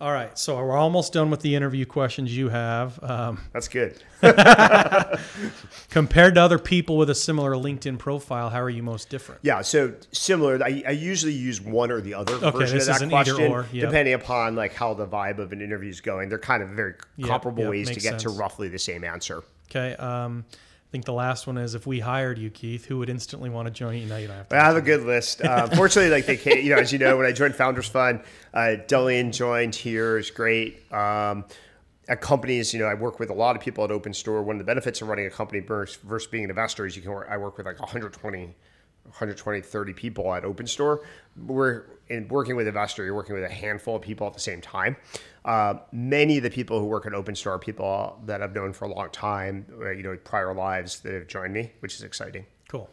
[0.00, 3.02] All right, so we're almost done with the interview questions you have.
[3.02, 4.00] Um, That's good.
[5.90, 9.40] compared to other people with a similar LinkedIn profile, how are you most different?
[9.42, 10.62] Yeah, so similar.
[10.62, 13.88] I, I usually use one or the other Okay, version of that question, or, yep.
[13.88, 16.28] depending upon like how the vibe of an interview is going.
[16.28, 19.42] They're kind of very Yep, comparable yep, ways to get to roughly the same answer.
[19.68, 20.44] Okay, um,
[20.88, 23.66] I think the last one is if we hired you, Keith, who would instantly want
[23.66, 24.06] to join you?
[24.06, 24.56] No, you have to.
[24.56, 25.42] I have a good list.
[25.42, 28.22] Uh, fortunately, like they can't, you know, as you know, when I joined Founders Fund,
[28.54, 30.90] uh, Delian joined here is great.
[30.90, 31.44] Um,
[32.08, 34.42] at companies, you know, I work with a lot of people at OpenStore.
[34.42, 37.02] One of the benefits of running a company versus, versus being an investor is you
[37.02, 41.04] can work, I work with like 120, 120, 30 people at OpenStore.
[41.36, 44.62] We're in working with investor, you're working with a handful of people at the same
[44.62, 44.96] time.
[45.48, 48.84] Uh, many of the people who work at OpenStore are people that I've known for
[48.84, 52.44] a long time, uh, you know, prior lives that have joined me, which is exciting.
[52.68, 52.90] Cool.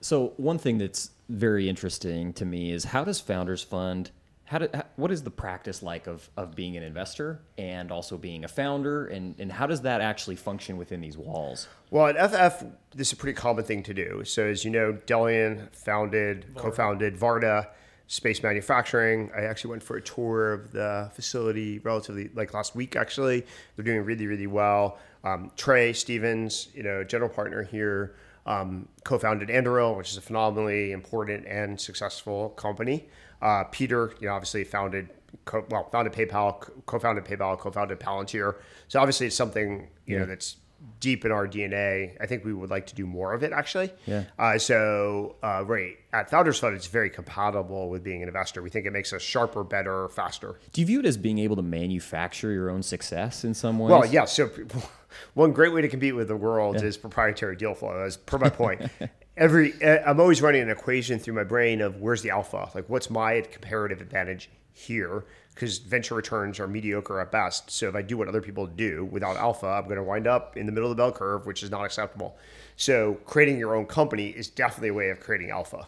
[0.00, 4.12] So one thing that's very interesting to me is how does Founders Fund
[4.44, 8.16] how did how, what is the practice like of of being an investor and also
[8.16, 11.66] being a founder and and how does that actually function within these walls?
[11.90, 14.22] Well, at FF, this is a pretty common thing to do.
[14.24, 17.68] So, as you know, Delian founded, co-founded Varda
[18.12, 19.30] Space Manufacturing.
[19.34, 22.94] I actually went for a tour of the facility relatively like last week.
[22.94, 24.98] Actually, they're doing really, really well.
[25.24, 30.92] Um, Trae Stephens, you know, general partner here, um, co-founded Anduril, which is a phenomenally
[30.92, 33.08] important and successful company.
[33.40, 35.08] Uh, Peter, you know, obviously founded,
[35.46, 38.56] co- well, founded PayPal, co-founded PayPal, co-founded Palantir.
[38.88, 40.56] So obviously, it's something you know that's
[41.00, 42.16] deep in our DNA.
[42.20, 43.92] I think we would like to do more of it actually.
[44.06, 44.24] Yeah.
[44.38, 48.62] Uh, so uh, right at Founders Fund, it's very compatible with being an investor.
[48.62, 50.58] We think it makes us sharper, better, faster.
[50.72, 53.90] Do you view it as being able to manufacture your own success in some ways?
[53.90, 54.24] Well, yeah.
[54.24, 54.50] So
[55.34, 58.02] one great way to compete with the world is proprietary deal flow.
[58.02, 58.82] As per my point,
[59.36, 62.88] every eh, I'm always running an equation through my brain of where's the alpha, like
[62.88, 67.70] what's my comparative advantage here, because venture returns are mediocre at best.
[67.70, 70.56] So if I do what other people do without alpha, I'm going to wind up
[70.56, 72.36] in the middle of the bell curve, which is not acceptable.
[72.76, 75.86] So creating your own company is definitely a way of creating alpha.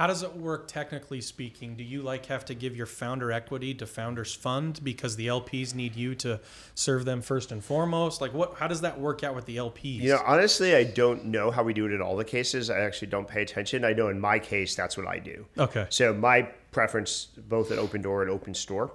[0.00, 1.74] How does it work technically speaking?
[1.74, 5.74] Do you like have to give your founder equity to Founders Fund because the LPs
[5.74, 6.40] need you to
[6.74, 8.20] serve them first and foremost?
[8.20, 10.00] Like what how does that work out with the LPs?
[10.00, 12.70] You know, honestly, I don't know how we do it in all the cases.
[12.70, 13.84] I actually don't pay attention.
[13.84, 15.44] I know in my case, that's what I do.
[15.58, 15.86] Okay.
[15.90, 18.90] So my preference, both at Opendoor and OpenStore,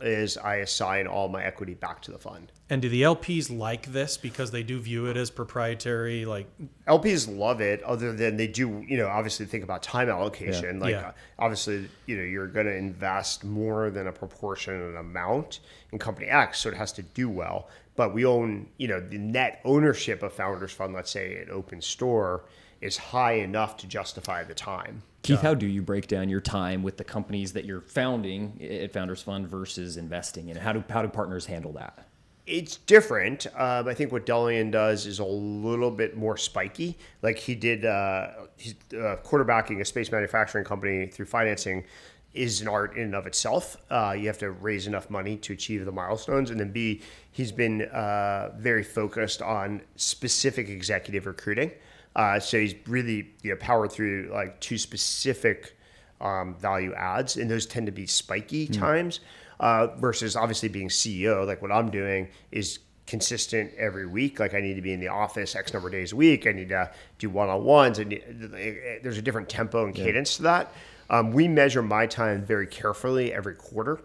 [0.00, 2.52] is I assign all my equity back to the fund.
[2.68, 6.46] And do the LPs like this because they do view it as proprietary like
[6.86, 10.80] LPs love it, other than they do, you know, obviously think about time allocation.
[10.80, 11.08] Like, Yeah.
[11.08, 15.60] uh, obviously, you know, you're going to invest more than a proportionate amount
[15.92, 17.68] in company X, so it has to do well.
[17.94, 21.80] But we own, you know, the net ownership of Founders Fund, let's say at Open
[21.80, 22.44] Store,
[22.82, 25.02] is high enough to justify the time.
[25.26, 28.92] Keith, how do you break down your time with the companies that you're founding at
[28.92, 30.56] Founders Fund versus investing in?
[30.56, 32.06] How do how do partners handle that?
[32.46, 33.48] It's different.
[33.56, 36.96] Um, I think what Delian does is a little bit more spiky.
[37.20, 41.84] Like he did, uh, he's uh, quarterbacking a space manufacturing company through financing
[42.34, 43.76] is an art in and of itself.
[43.90, 47.00] Uh, you have to raise enough money to achieve the milestones, and then B,
[47.32, 51.72] he's been uh, very focused on specific executive recruiting.
[52.16, 55.76] Uh, so he's really you know, powered through like two specific
[56.20, 59.20] um, value adds, and those tend to be spiky times.
[59.58, 64.38] Uh, versus obviously being CEO, like what I'm doing is consistent every week.
[64.38, 66.46] Like I need to be in the office X number of days a week.
[66.46, 68.12] I need to do one on ones, and
[69.02, 70.72] there's a different tempo and cadence to that.
[71.08, 74.00] Um, we measure my time very carefully every quarter.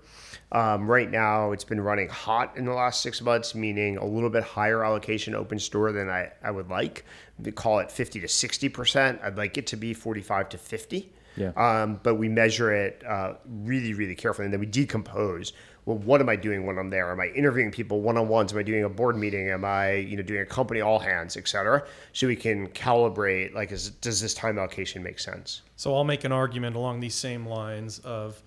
[0.51, 4.29] Um, right now, it's been running hot in the last six months, meaning a little
[4.29, 7.05] bit higher allocation OpenStore than I, I would like.
[7.39, 9.23] We call it 50 to 60%.
[9.23, 11.13] I'd like it to be 45 to 50.
[11.37, 11.51] Yeah.
[11.55, 15.53] Um, but we measure it uh, really, really carefully, and then we decompose.
[15.85, 17.11] Well, what am I doing when I'm there?
[17.11, 18.51] Am I interviewing people one on ones?
[18.51, 19.49] Am I doing a board meeting?
[19.49, 21.83] Am I, you know, doing a company all hands, et cetera?
[22.13, 23.53] So we can calibrate.
[23.53, 25.61] Like, is, does this time allocation make sense?
[25.77, 28.43] So I'll make an argument along these same lines of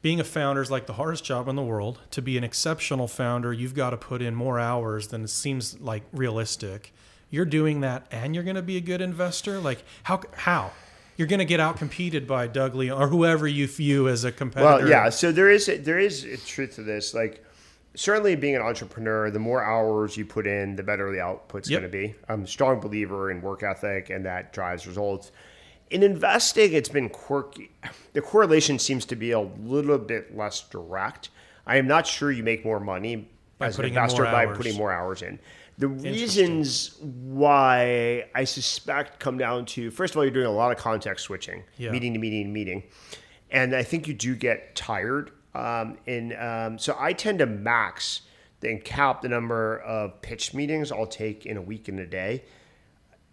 [0.00, 2.00] being a founder is like the hardest job in the world.
[2.12, 5.80] To be an exceptional founder, you've got to put in more hours than it seems
[5.80, 6.92] like realistic.
[7.30, 9.58] You're doing that and you're going to be a good investor?
[9.60, 10.70] Like how how?
[11.16, 14.30] You're going to get out competed by Doug Lee or whoever you view as a
[14.30, 14.84] competitor.
[14.84, 15.08] Well, yeah.
[15.08, 17.12] So there is there is a truth to this.
[17.12, 17.44] Like,
[17.96, 21.80] certainly being an entrepreneur, the more hours you put in, the better the output's Yep.
[21.80, 22.14] going to be.
[22.28, 25.32] I'm a strong believer in work ethic, and that drives results.
[25.90, 27.70] In investing, it's been quirky.
[28.12, 31.30] The correlation seems to be a little bit less direct.
[31.66, 34.32] I am not sure you make more money By as an putting in investor more
[34.32, 34.56] by hours.
[34.56, 35.38] putting more hours in.
[35.78, 40.72] The reasons why I suspect come down to first of all, you're doing a lot
[40.72, 41.90] of context switching, Yeah.
[41.92, 42.82] meeting to meeting to meeting,
[43.50, 45.30] and I think you do get tired.
[45.54, 48.22] Um, and um, so I tend to max
[48.62, 52.42] and cap the number of pitch meetings I'll take in a week and a day,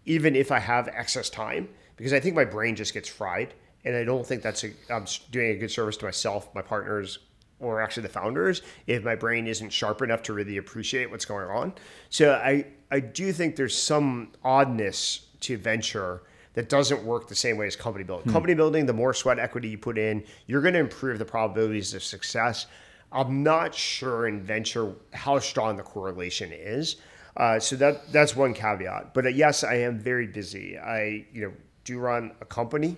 [0.05, 3.53] even if I have excess time, because I think my brain just gets fried,
[3.83, 7.19] and I don't think that's a, I'm doing a good service to myself, my partners,
[7.59, 11.47] or actually the founders if my brain isn't sharp enough to really appreciate what's going
[11.49, 11.73] on.
[12.09, 17.57] So I I do think there's some oddness to venture that doesn't work the same
[17.57, 18.31] way as company building.
[18.31, 21.93] Company building, the more sweat equity you put in, you're going to improve the probabilities
[21.93, 22.67] of success.
[23.11, 26.97] I'm not sure in venture how strong the correlation is.
[27.37, 29.13] Uh, so that that's one caveat.
[29.13, 30.77] But uh, yes, I am very busy.
[30.77, 31.53] I you know
[31.85, 32.97] do run a company.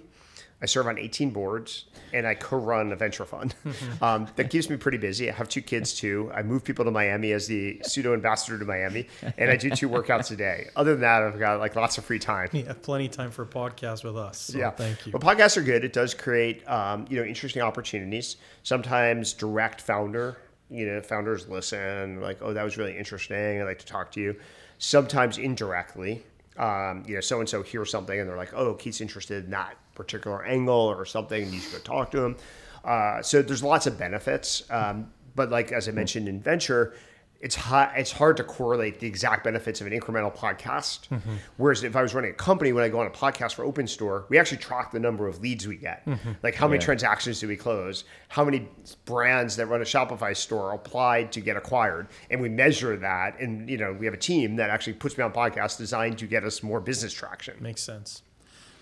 [0.60, 3.54] I serve on 18 boards and I co-run a venture fund.
[4.02, 5.30] Um, that keeps me pretty busy.
[5.30, 6.32] I have two kids too.
[6.34, 9.89] I move people to Miami as the pseudo ambassador to Miami, and I do two
[9.89, 10.69] workouts a day.
[10.76, 12.50] Other than that, I've got like lots of free time.
[12.52, 14.38] Yeah, plenty of time for a podcast with us.
[14.38, 15.12] So yeah, thank you.
[15.12, 15.84] But podcasts are good.
[15.84, 18.38] It does create um, you know interesting opportunities.
[18.62, 20.38] Sometimes direct founder,
[20.69, 23.60] you know, founders listen like, oh, that was really interesting.
[23.62, 24.36] I'd like to talk to you.
[24.78, 26.23] Sometimes indirectly,
[26.58, 29.52] um, you know, so and so hears something and they're like, oh, Keith's interested in
[29.52, 32.38] that particular angle or something, and you should go talk to him.
[32.84, 34.63] Uh, so there's lots of benefits.
[34.70, 36.96] Um, but like as I mentioned in venture,
[37.39, 41.08] it's hard, it's hard to correlate the exact benefits of an incremental podcast.
[41.10, 41.36] Mm-hmm.
[41.58, 44.28] Whereas if I was running a company, when I go on a podcast for OpenStore,
[44.30, 46.06] we actually track the number of leads we get.
[46.06, 46.32] Mm-hmm.
[46.41, 46.86] Like how many Yeah.
[46.86, 48.06] transactions do we close?
[48.30, 48.67] How many
[49.06, 52.08] brands that run a Shopify store applied to get acquired?
[52.32, 53.39] And we measure that.
[53.39, 56.26] And, you know, we have a team that actually puts me on podcasts designed to
[56.28, 57.56] get us more business traction.
[57.62, 58.23] Makes sense.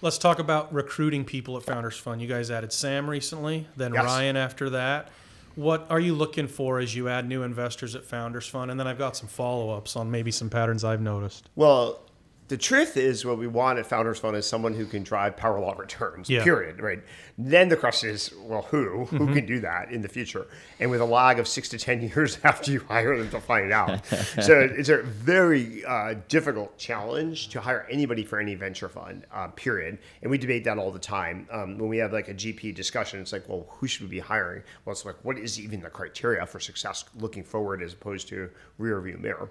[0.01, 2.21] Let's talk about recruiting people at Founders Fund.
[2.21, 4.05] You guys added Sam recently, then Yes.
[4.05, 5.09] Ryan after that.
[5.55, 8.71] What are you looking for as you add new investors at Founders Fund?
[8.71, 11.49] And then I've got some follow ups on maybe some patterns I've noticed.
[11.55, 11.99] Well,
[12.47, 15.60] the truth is, what we want at Founders Fund is someone who can drive power
[15.60, 16.29] law returns.
[16.29, 16.43] Yeah.
[16.43, 16.79] Period.
[16.79, 17.01] Right.
[17.38, 20.47] Then the question is, well, who who can do that in the future?
[20.79, 23.71] And with a lag of six to ten years after you hire them to find
[23.71, 24.05] out,
[24.41, 29.25] so it's a very uh, difficult challenge to hire anybody for any venture fund.
[29.31, 29.97] Uh, period.
[30.21, 33.19] And we debate that all the time um, when we have like a GP discussion.
[33.19, 34.62] It's like, well, who should we be hiring?
[34.86, 38.51] Well, it's like, what is even the criteria for success looking forward as opposed to
[38.77, 39.49] rear view mirror?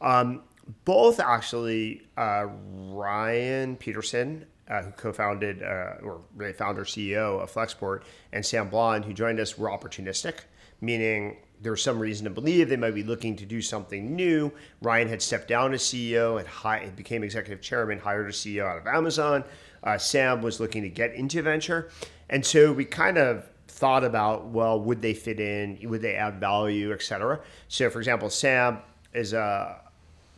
[0.00, 0.42] Um,
[0.84, 8.02] both actually, uh, Ryan Peterson, uh, who co-founded uh, or really founder CEO of Flexport,
[8.32, 10.40] and Sam Blond, who joined us, were opportunistic,
[10.80, 14.52] meaning there was some reason to believe they might be looking to do something new.
[14.82, 18.78] Ryan had stepped down as CEO and hi- became executive chairman, hired a CEO out
[18.78, 19.44] of Amazon.
[19.82, 21.90] Uh, Sam was looking to get into venture,
[22.28, 25.78] and so we kind of thought about well, would they fit in?
[25.84, 27.40] Would they add value, et cetera?
[27.68, 28.78] So, for example, Sam
[29.14, 29.80] is a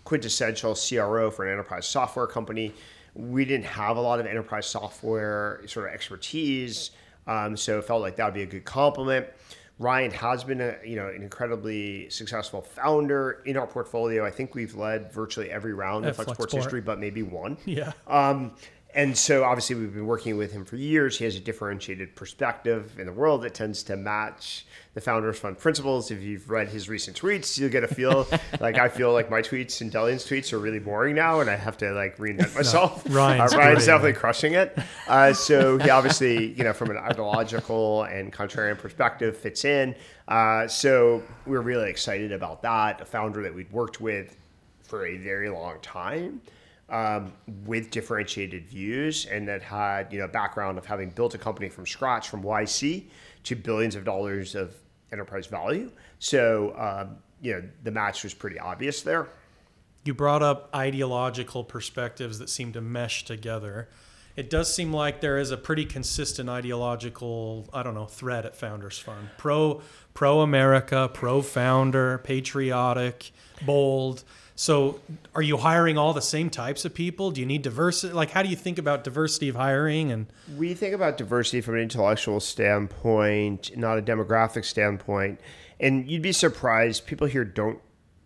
[0.08, 2.72] quintessential CRO for an enterprise software company.
[3.14, 6.92] We didn't have a lot of enterprise software sort of expertise,
[7.26, 9.26] um, so it felt like that would be a good complement.
[9.78, 14.24] Ryan has been a you know an incredibly successful founder in our portfolio.
[14.24, 16.56] I think we've led virtually every round At of Flexport's Flexport.
[16.56, 17.58] history, but maybe one.
[17.66, 17.92] Yeah.
[18.06, 18.52] Um,
[18.98, 21.16] and so obviously we've been working with him for years.
[21.16, 25.56] He has a differentiated perspective in the world that tends to match the Founders Fund
[25.56, 26.11] principles.
[26.11, 28.26] If you've read his recent tweets, you'll get a feel
[28.61, 31.54] like I feel like my tweets and Delian's tweets are really boring now, and I
[31.54, 33.04] have to like reinvent myself.
[33.08, 34.76] Ryan's uh, Ryan's definitely crushing it.
[35.06, 39.94] Uh, so he obviously, you know, from an ideological and contrarian perspective, fits in.
[40.26, 43.00] Uh, so we're really excited about that.
[43.00, 44.37] A founder that we'd worked with
[44.82, 46.40] for a very long time
[46.90, 47.33] um,
[47.64, 51.87] with differentiated views and that had you know background of having built a company from
[51.87, 53.05] scratch from YC
[53.44, 54.74] to billions of dollars of
[55.12, 55.90] enterprise value.
[56.18, 59.29] So um, you know the match was pretty obvious there.
[60.05, 63.88] You brought up ideological perspectives that seem to mesh together.
[64.37, 68.55] It does seem like there is a pretty consistent ideological, I don't know, thread at
[68.55, 69.31] Founders Fund.
[69.37, 69.83] Pro
[70.14, 73.33] pro America, pro founder, patriotic,
[73.66, 74.24] bold.
[74.60, 75.00] So,
[75.36, 77.30] are you hiring all the same types of people?
[77.30, 78.12] Do you need diversity?
[78.12, 80.10] Like, how do you think about diversity of hiring?
[80.10, 85.38] And We think about diversity from an intellectual standpoint, not a demographic standpoint.
[85.78, 87.78] And you'd be surprised, people here don't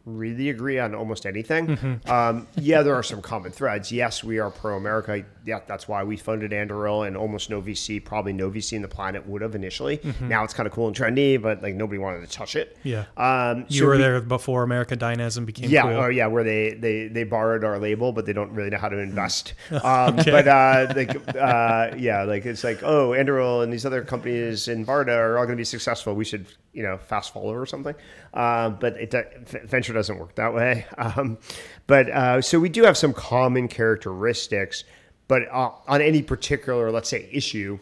[0.06, 2.00] really agree on almost anything.
[2.06, 3.92] Um, yeah, there are some common threads.
[3.92, 5.26] Yes, we are pro America.
[5.44, 8.88] Yeah, that's why we funded Anduril and almost no VC, probably no VC in the
[8.88, 10.00] planet would have initially.
[10.20, 12.76] Now it's kind of cool and trendy, but like nobody wanted to touch it.
[12.84, 15.92] yeah, Um, you so were we- there before America Dynamism became yeah, cool.
[16.02, 18.88] oh yeah, where they, they they borrowed our label, but they don't really know how
[18.88, 19.54] to invest.
[19.82, 24.68] Um, But uh, like, uh, yeah, like it's like, oh, Anduril and these other companies
[24.68, 26.14] in Varda are all going to be successful.
[26.14, 27.94] We should, you know, fast follow or something.
[28.32, 29.12] Uh, but it,
[29.64, 30.86] venture doesn't work that way.
[30.98, 31.38] Um,
[31.88, 34.84] but uh, so we do have some common characteristics,
[35.32, 37.78] but uh, on any particular, let's say, issue,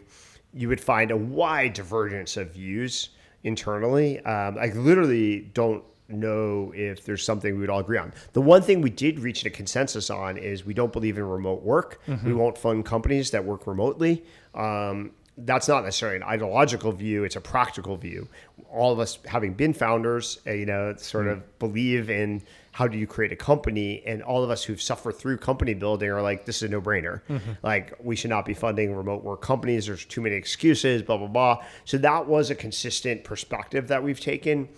[0.54, 3.08] you would find a wide divergence of views
[3.42, 4.20] internally.
[4.20, 8.12] Um, I literally don't know if there's something we would all agree on.
[8.34, 11.64] The one thing we did reach a consensus on is we don't believe in remote
[11.64, 12.00] work.
[12.24, 14.22] We won't fund companies that work remotely.
[14.54, 18.28] Um, that's not necessarily an ideological view; it's a practical view.
[18.70, 22.96] All of us, having been founders, uh, you know, sort of believe in how do
[22.96, 26.44] you create a company, and all of us who've suffered through company building are like,
[26.44, 27.20] this is a no-brainer.
[27.28, 27.52] Mm-hmm.
[27.62, 29.86] Like, we should not be funding remote work companies.
[29.86, 31.64] There's too many excuses, blah blah blah.
[31.84, 34.68] So that was a consistent perspective that we've taken,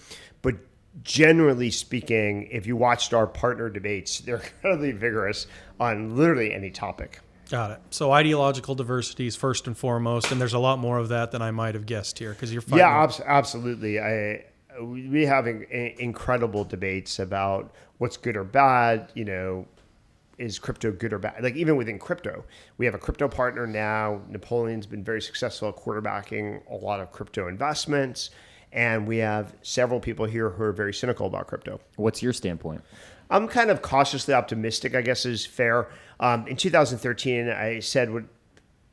[0.41, 0.57] but
[1.03, 5.47] generally speaking, if you watched our partner debates, they're incredibly vigorous
[5.81, 7.21] on literally any topic.
[7.51, 7.81] Got it.
[7.91, 11.43] So ideological diversity is first and foremost, and there's a lot more of that than
[11.43, 12.79] I might have guessed here because you're fighting.
[12.79, 14.01] Yeah, abs- absolutely.
[14.01, 14.45] I
[14.81, 15.65] we have in-
[15.99, 19.11] incredible debates about what's good or bad.
[19.15, 19.67] You know,
[20.39, 21.43] is crypto good or bad?
[21.43, 22.45] Like even within crypto,
[22.79, 24.21] we have a crypto partner now.
[24.29, 28.31] Napoleon's been very successful at quarterbacking a lot of crypto investments,
[28.73, 31.81] and we have several people here who are very cynical about crypto.
[31.97, 32.83] What's your standpoint?
[33.31, 35.89] I'm kind of cautiously optimistic, I guess is fair.
[36.21, 38.25] Um, in 2013, I said what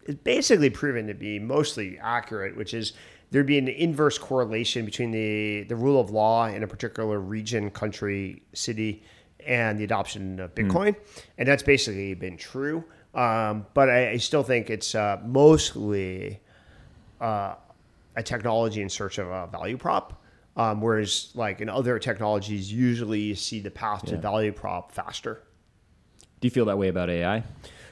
[0.05, 2.93] is basically proven to be mostly accurate, which is
[3.31, 7.69] there'd be an inverse correlation between the, the rule of law in a particular region,
[7.69, 9.03] country, city,
[9.45, 10.95] and the adoption of Bitcoin.
[11.37, 12.83] And that's basically been true.
[13.13, 16.39] Um, but I, I still think it's uh, mostly
[17.21, 17.55] uh,
[18.15, 20.21] a technology in search of a value prop.
[20.57, 25.43] Um, whereas, like in other technologies, usually you see the path to value prop faster.
[26.41, 27.43] Do you feel that way about AI?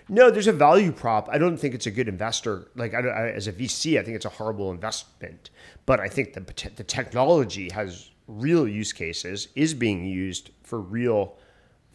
[0.09, 1.27] No, there's a value prop.
[1.31, 2.69] I don't think it's a good investor.
[2.75, 5.49] Like I, I, as a VC, I think it's a horrible investment.
[5.85, 6.41] But I think the
[6.75, 11.37] the technology has real use cases, is being used for real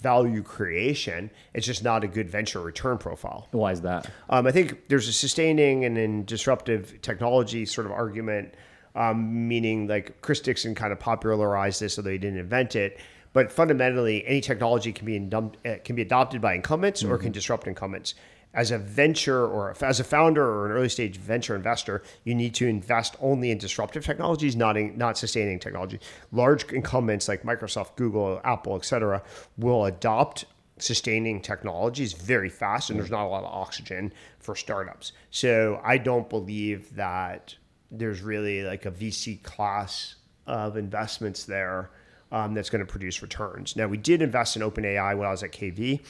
[0.01, 1.31] value creation.
[1.55, 3.49] It's just not a good venture return profile.
[3.53, 4.11] Why is that?
[4.29, 8.55] Um, I think there's a sustaining and then disruptive technology sort of argument,
[8.97, 12.99] um, meaning like Chris Dixon kind of popularized this, although he didn't invent it.
[13.33, 17.33] But fundamentally, any technology can be indum- uh, can be adopted by incumbents or can
[17.33, 18.14] disrupt incumbents.
[18.55, 22.55] As a venture or as a founder or an early stage venture investor, you need
[22.57, 25.99] to invest only in disruptive technologies, not in, not sustaining technology.
[26.33, 29.22] Large incumbents like Microsoft, Google, Apple, et cetera,
[29.57, 30.45] will adopt
[30.76, 35.12] sustaining technologies very fast, and there's not a lot of oxygen for startups.
[35.30, 37.55] So I don't believe that
[37.91, 40.16] there's really like a VC class
[40.47, 41.91] of investments there
[42.33, 43.76] um, that's going to produce returns.
[43.76, 46.01] Now we did invest in OpenAI when I was at KV.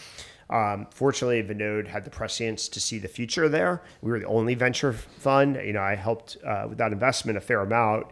[0.49, 3.83] Um, fortunately, Vinod had the prescience to see the future there.
[4.03, 5.57] We were the only venture fund.
[5.57, 8.07] You know, I helped uh, with that investment a fair amount,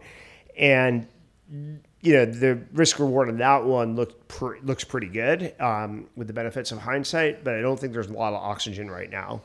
[0.57, 1.07] and
[1.49, 6.27] you know the risk reward on that one looked pre- looks pretty good um, with
[6.27, 9.41] the benefits of hindsight, but I don't think there's a lot of oxygen right now.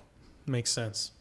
[0.46, 1.12] Makes sense.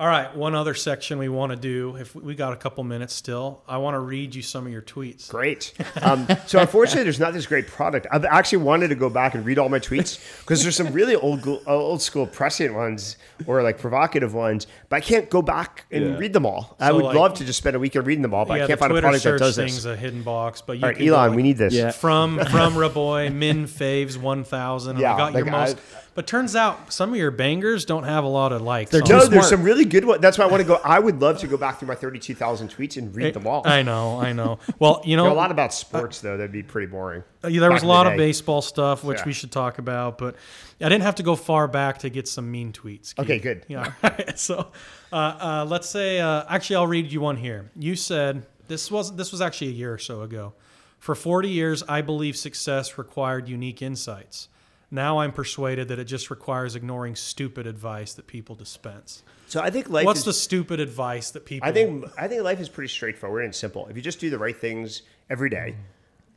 [0.00, 3.14] All right, one other section we want to do, if we got a couple minutes
[3.14, 5.28] still, I want to read you some of your tweets.
[5.30, 5.72] Great.
[6.02, 8.08] Um, so unfortunately, there's not this great product.
[8.10, 11.14] I've actually wanted to go back and read all my tweets because there's some really
[11.14, 13.16] old uh, old school prescient ones
[13.46, 16.16] or like provocative ones, but I can't go back and Yeah.
[16.18, 16.76] read them all.
[16.80, 18.66] I would like- love to just spend a weekend reading them all, but yeah, I
[18.66, 19.84] can't the find a product that search does thing's this.
[19.84, 21.72] a hidden box, but you All right, can Elon, like, we need this.
[21.72, 21.92] Yeah.
[21.92, 24.98] from from Rabois Min Faves one thousand.
[24.98, 28.04] Yeah, I got your like, most, I- but turns out some of your bangers don't
[28.04, 28.90] have a lot of likes.
[28.90, 30.20] They're No, too there's some really good ones.
[30.20, 30.80] That's why I want to go.
[30.84, 33.66] I would love to go back through my 32,000 tweets and read them all.
[33.66, 34.58] I know, I know.
[34.78, 36.36] Well, you know, a lot about sports though.
[36.36, 37.24] That'd be pretty boring.
[37.42, 39.24] Uh, yeah, there was a in the lot of baseball stuff, which Yeah.
[39.26, 40.36] we should talk about, but
[40.80, 43.14] I didn't have to go far back to get some mean tweets.
[43.14, 43.18] Keith.
[43.18, 43.64] Okay, good.
[43.68, 43.92] Yeah.
[44.36, 44.68] so,
[45.12, 47.70] uh, uh, let's say, uh, actually, I'll read you one here.
[47.76, 50.54] You said this was this was actually a year or so ago.
[50.98, 54.48] For 40 years, I believe success required unique insights.
[54.94, 59.24] Now I'm persuaded that it just requires ignoring stupid advice that people dispense.
[59.48, 61.68] So I think life What's is the stupid advice that people?
[61.68, 63.88] I think I think life is pretty straightforward and simple.
[63.88, 65.82] If you just do the right things every day, mm-hmm.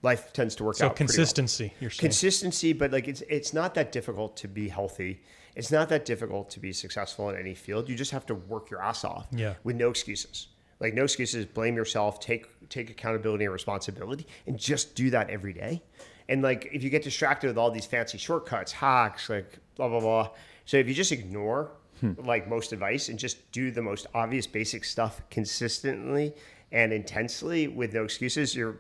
[0.02, 0.90] life tends to work so out.
[0.90, 0.96] well.
[0.96, 1.72] consistency.
[1.80, 2.00] You're saying.
[2.00, 5.22] Consistency, but like it's it's not that difficult to be healthy.
[5.56, 7.88] It's not that difficult to be successful in any field.
[7.88, 9.28] You just have to work your ass off.
[9.32, 9.54] Yeah.
[9.64, 10.48] With no excuses.
[10.80, 11.46] Like no excuses.
[11.46, 12.20] Blame yourself.
[12.20, 15.84] Take take accountability and responsibility, and just do that every day.
[16.30, 20.00] And like if you get distracted with all these fancy shortcuts, hacks, like blah blah
[20.00, 20.30] blah.
[20.66, 21.72] So if you just ignore
[22.18, 26.34] like most advice and just do the most obvious basic stuff consistently
[26.72, 28.78] and intensely with no excuses, you're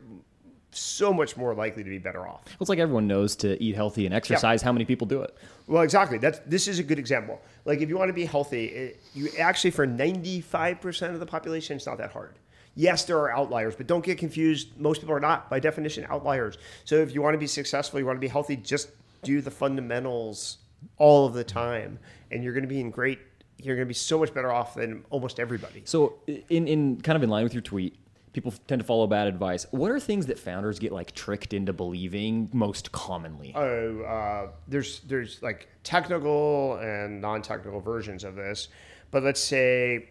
[0.71, 2.43] so much more likely to be better off.
[2.45, 4.61] Well, it's like everyone knows to eat healthy and exercise.
[4.61, 5.35] How many people do it?
[5.65, 6.17] Well, exactly.
[6.17, 7.41] That's this is a good example.
[7.65, 11.19] Like if you want to be healthy, it, you actually for ninety five percent of
[11.19, 12.35] the population, it's not that hard.
[12.77, 14.79] Yes, there are outliers, but don't get confused.
[14.79, 16.59] Most people are not, by definition, outliers.
[16.85, 18.91] So if you want to be successful, you want to be healthy, just
[19.23, 20.59] do the fundamentals
[20.97, 21.97] all of the time,
[22.31, 23.17] and you're going to be in great.
[23.57, 25.81] You're going to be so much better off than almost everybody.
[25.85, 27.97] So, in, in kind of in line with your tweet,
[28.31, 29.65] people tend to follow bad advice.
[29.71, 33.53] What are things that founders get like tricked into believing most commonly?
[33.55, 38.67] Oh, uh, there's there's like technical and non-technical versions of this,
[39.09, 40.09] but let's say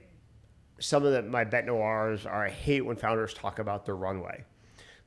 [0.78, 4.44] some of the, my bet noirs are I hate when founders talk about their runway.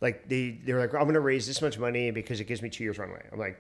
[0.02, 2.70] Like they they're like I'm going to raise this much money because it gives me
[2.70, 3.24] two years runway.
[3.32, 3.60] I'm like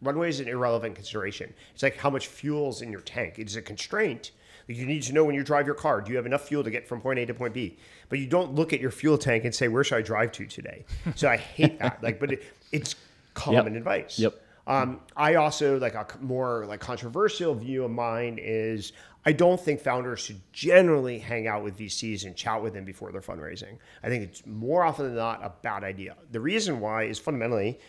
[0.00, 1.52] runway is an irrelevant consideration.
[1.74, 3.38] It's like how much fuel's in your tank.
[3.38, 4.30] It's a constraint.
[4.68, 6.62] Like you need to know when you drive your car, do you have enough fuel
[6.62, 7.78] to get from point A to point B?
[8.08, 10.46] But you don't look at your fuel tank and say, where should I drive to
[10.46, 10.84] today?
[11.16, 12.02] So I hate that.
[12.02, 12.94] Like, but it, it's
[13.34, 13.76] common Yep.
[13.76, 14.18] advice.
[14.18, 14.34] Yep.
[14.68, 18.92] Um, I also like a more like controversial view of mine is
[19.24, 23.10] I don't think founders should generally hang out with VCs and chat with them before
[23.10, 23.78] they're fundraising.
[24.02, 26.16] I think it's more often than not a bad idea.
[26.32, 27.80] The reason why is fundamentally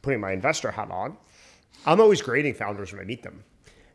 [0.00, 1.16] putting my investor hat on.
[1.86, 3.44] I'm always grading founders when I meet them.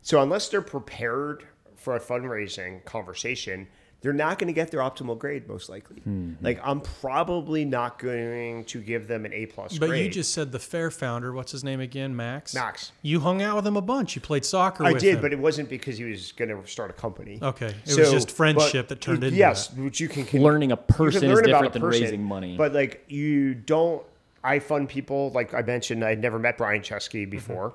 [0.02, 3.66] So unless they're prepared for a fundraising conversation,
[4.04, 6.02] they're not going to get their optimal grade most likely.
[6.42, 10.04] Like I'm probably not going to give them an A plus But grade.
[10.04, 11.32] you just said the Faire founder.
[11.32, 12.14] What's his name again?
[12.14, 12.54] Max.
[12.54, 12.92] Max.
[13.00, 14.14] You hung out with him a bunch.
[14.14, 14.84] You played soccer.
[14.84, 15.22] I with did, him.
[15.22, 17.38] but it wasn't because he was going to start a company.
[17.40, 17.74] Okay.
[17.86, 19.82] It was just friendship that turned into yes, that.
[19.82, 21.82] which you can, can Learning a you can person is learn about different a than
[21.82, 22.58] person, raising money.
[22.58, 24.04] But like you don't,
[24.42, 25.30] I fund people.
[25.30, 27.72] Like I mentioned, I'd never met Brian Mm-hmm, Chesky before.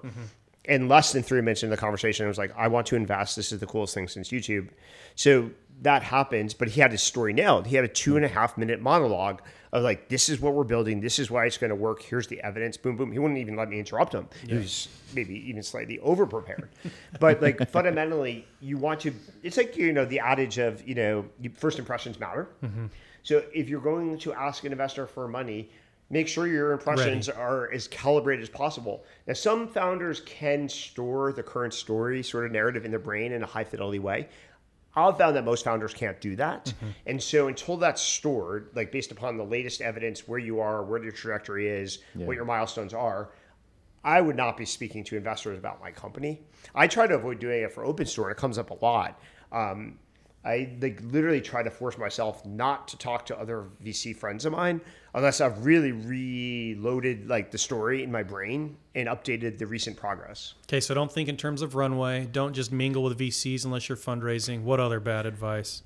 [0.66, 3.36] And less than three minutes in the conversation, I was like, I want to invest.
[3.36, 4.70] This is the coolest thing since YouTube.
[5.16, 5.50] So
[5.82, 7.68] that happens, but he had his story nailed.
[7.68, 8.34] He had a two and a hmm.
[8.34, 11.00] half minute monologue of like, this is what we're building.
[11.00, 12.02] This is why it's going to work.
[12.02, 12.76] Here's the evidence.
[12.76, 13.12] Boom, boom.
[13.12, 14.28] He wouldn't even let me interrupt him.
[14.48, 16.70] He was maybe even slightly over prepared.
[17.20, 19.14] but like fundamentally, you want to,
[19.44, 21.26] it's like, you know, the adage of, you know,
[21.56, 22.50] first impressions matter.
[22.64, 22.88] Mm-hmm.
[23.24, 25.70] So if you're going to ask an investor for money,
[26.10, 29.04] make sure your impressions are as calibrated as possible.
[29.28, 33.44] Now, some founders can store the current story sort of narrative in their brain in
[33.44, 34.28] a high fidelity way.
[35.08, 36.74] I've found that most founders can't do that.
[37.06, 41.02] And so until that's stored, like based upon the latest evidence, where you are, where
[41.02, 43.30] your trajectory is, what your milestones are,
[44.04, 46.42] I would not be speaking to investors about my company.
[46.74, 48.32] I try to avoid doing it for OpenStore.
[48.32, 49.20] It comes up a lot.
[49.52, 50.00] Um,
[50.50, 54.54] I like literally try to force myself not to talk to other VC friends of
[54.54, 54.82] mine
[55.14, 60.56] unless I've really reloaded like the story in my brain and updated the recent progress.
[60.68, 62.28] Okay, so don't think in terms of runway.
[62.32, 64.64] Don't just mingle with VCs unless you're fundraising.
[64.64, 65.84] What other bad advice?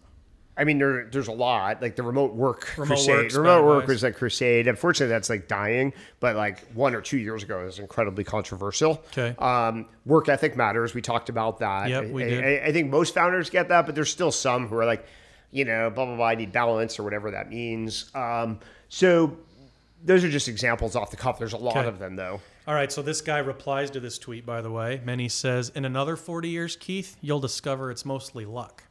[0.55, 3.15] I mean, there, there's a lot like the remote work Remote crusade.
[3.15, 4.67] work's remote work was like crusade.
[4.67, 5.93] Unfortunately, that's like dying.
[6.19, 9.03] But like one or two years ago, it was incredibly controversial.
[9.17, 9.35] Okay.
[9.39, 10.93] Um, work ethic matters.
[10.93, 11.89] We talked about that.
[11.89, 12.43] Yep, we I, did.
[12.43, 15.05] I, I think most founders get that, but there's still some who are like,
[15.51, 16.27] you know, blah blah blah.
[16.27, 18.11] I need balance or whatever that means.
[18.13, 19.37] Um, so
[20.03, 21.39] those are just examples off the cuff.
[21.39, 21.87] There's a lot Okay.
[21.87, 22.41] of them though.
[22.67, 25.01] All right, so this guy replies to this tweet, by the way.
[25.03, 28.83] Many says, In another 40 years, Keith, you'll discover it's mostly luck.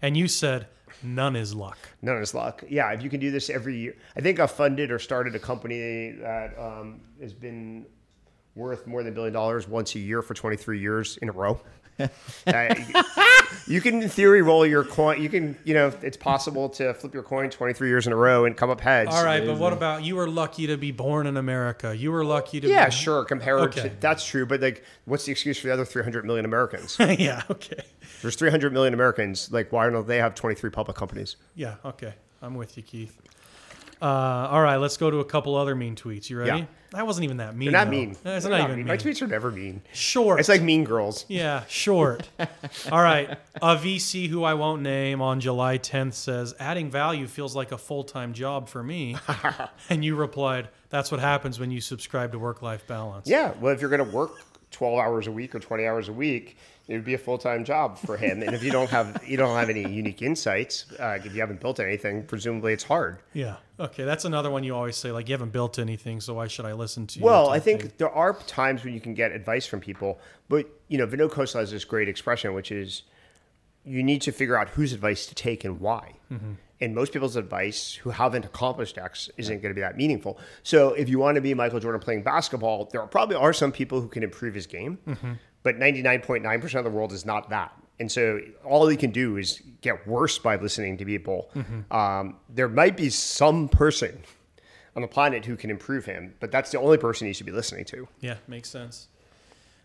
[0.00, 0.68] And you said,
[1.02, 1.78] None is luck.
[2.02, 2.64] None is luck.
[2.68, 5.38] Yeah, if you can do this every year, I think I funded or started a
[5.38, 7.86] company that um, has been
[8.54, 11.60] worth more than a billion dollars once a year for 23 years in a row.
[12.46, 12.74] Uh,
[13.66, 15.22] you can, in theory, roll your coin.
[15.22, 18.44] You can, you know, it's possible to flip your coin 23 years in a row
[18.44, 19.10] and come up heads.
[19.12, 21.96] All right, but what about you were lucky to be born in America?
[21.96, 22.92] You were lucky to Yeah, be.
[22.92, 23.24] sure.
[23.24, 23.88] Compared Okay.
[23.88, 26.96] to that's true, but like, what's the excuse for the other 300 million Americans?
[27.18, 27.82] yeah, okay.
[28.22, 29.50] There's 300 million Americans.
[29.52, 31.36] Like, why don't they have 23 public companies?
[31.54, 32.14] Yeah, okay.
[32.42, 33.20] I'm with you, Keith.
[34.00, 34.04] Uh,
[34.50, 36.28] all right, let's go to a couple other mean tweets.
[36.28, 36.60] You ready?
[36.60, 36.66] Yeah.
[36.92, 37.70] That wasn't even that mean.
[37.70, 37.90] They're not though.
[37.90, 38.10] mean.
[38.10, 38.86] It's They're not, even mean.
[38.86, 39.82] My tweets are never mean.
[39.92, 40.38] Short.
[40.38, 41.24] It's like Mean Girls.
[41.36, 42.28] Yeah, short.
[42.90, 43.38] All right.
[43.56, 47.78] A VC who I won't name on July 10th says, adding value feels like a
[47.78, 49.16] full time job for me.
[49.90, 53.28] and you replied, that's what happens when you subscribe to work life balance.
[53.28, 54.32] Yeah, well, if you're going to work
[54.70, 56.56] 12 hours a week or 20 hours a week,
[56.88, 58.42] it would be a full time job for him.
[58.42, 61.60] and if you don't have you don't have any unique insights, uh, if you haven't
[61.60, 63.18] built anything, presumably it's hard.
[63.32, 63.56] Yeah.
[63.78, 64.04] Okay.
[64.04, 66.72] That's another one you always say, like, you haven't built anything, so why should I
[66.72, 67.24] listen to you?
[67.24, 67.92] Well, I think thing.
[67.98, 70.18] there are times when you can get advice from people,
[70.48, 73.02] but you know, Vinod Khosla has this great expression, which is
[73.84, 76.14] you need to figure out whose advice to take and why.
[76.78, 80.38] And most people's advice who haven't accomplished X isn't going to be that meaningful.
[80.62, 84.00] So if you want to be Michael Jordan playing basketball, there probably are some people
[84.02, 84.98] who can improve his game,
[85.66, 87.76] but 99.9% of the world is not that.
[87.98, 91.50] And so all he can do is get worse by listening to people.
[91.90, 94.22] Um, there might be some person
[94.94, 97.52] on the planet who can improve him, but that's the only person he should be
[97.52, 98.06] listening to.
[98.20, 99.08] Yeah, makes sense.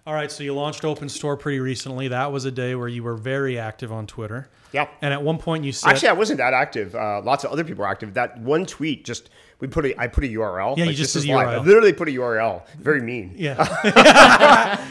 [0.05, 0.31] All right.
[0.31, 2.09] So you launched OpenStore pretty recently.
[2.09, 4.49] That was a day where you were very active on Twitter.
[4.73, 4.87] Yeah.
[5.01, 6.93] And at one point you said, Actually, I wasn't that active.
[6.93, 8.13] Uh, lots of other people were active.
[8.13, 9.31] That one tweet just
[9.61, 10.75] we put a I put a URL.
[10.77, 11.47] Yeah, you just this is live.
[11.47, 11.59] URL.
[11.61, 12.63] I literally put a URL.
[12.79, 13.33] Very mean.
[13.37, 13.55] yeah.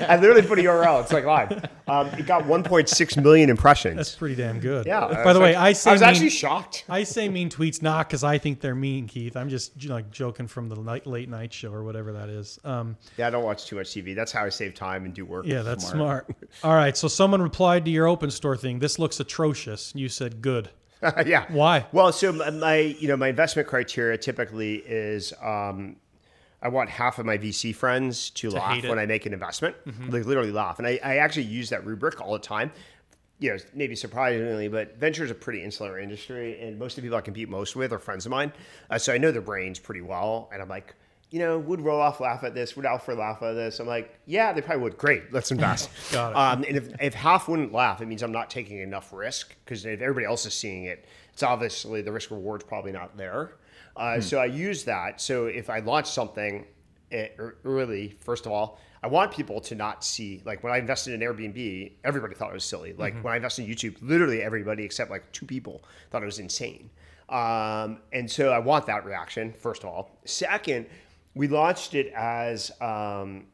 [0.08, 1.02] I literally put a URL.
[1.02, 1.68] It's like live.
[1.88, 3.96] Um, it got 1.6 million impressions.
[3.96, 4.86] That's pretty damn good.
[4.86, 5.22] yeah.
[5.24, 6.84] By the way, I say I was mean, actually shocked.
[6.88, 9.36] I say mean tweets not because I think they're mean, Keith.
[9.36, 12.58] I'm just like joking from the night, late night show or whatever that is.
[12.64, 14.14] Um, Yeah, I don't watch too much TV.
[14.14, 15.46] That's how I save time and do work.
[15.46, 16.28] yeah, that's smart.
[16.62, 16.96] All right.
[16.96, 18.78] So someone replied to your OpenStore thing.
[18.78, 19.92] This looks atrocious.
[19.96, 20.70] You said good.
[21.26, 21.46] yeah.
[21.48, 21.86] Why?
[21.92, 25.96] Well, so my- you know my investment criteria typically is um,
[26.62, 29.76] I want half of my VC friends to, laugh when I make an investment,
[30.08, 32.70] like literally laugh, and I, I actually use that rubric all the time.
[33.38, 37.02] You know, maybe surprisingly, but venture is a pretty insular industry, and most of the
[37.06, 38.52] people I compete most with are friends of mine,
[38.90, 40.94] uh, so I know their brains pretty well, and I'm like.
[41.30, 42.74] You know, would Roelof laugh at this?
[42.74, 43.78] Would Alfred laugh at this?
[43.78, 44.98] I'm like, yeah, they probably would.
[44.98, 45.88] Great, let's invest.
[46.10, 46.36] Got it.
[46.36, 49.84] Um, and if, if half wouldn't laugh, it means I'm not taking enough risk because
[49.86, 53.52] if everybody else is seeing it, it's obviously the risk reward's probably not there.
[53.96, 55.20] Uh, So I use that.
[55.20, 56.66] So if I launch something
[57.12, 60.78] eh, ear- early, first of all, I want people to not see like when I
[60.78, 62.92] invested in Airbnb, everybody thought it was silly.
[62.92, 66.38] Like when I invested in YouTube, literally everybody except like two people thought it was
[66.40, 66.90] insane.
[67.30, 70.10] Um, and so I want that reaction, first of all.
[70.24, 70.86] Second,
[71.34, 73.46] we launched it as um,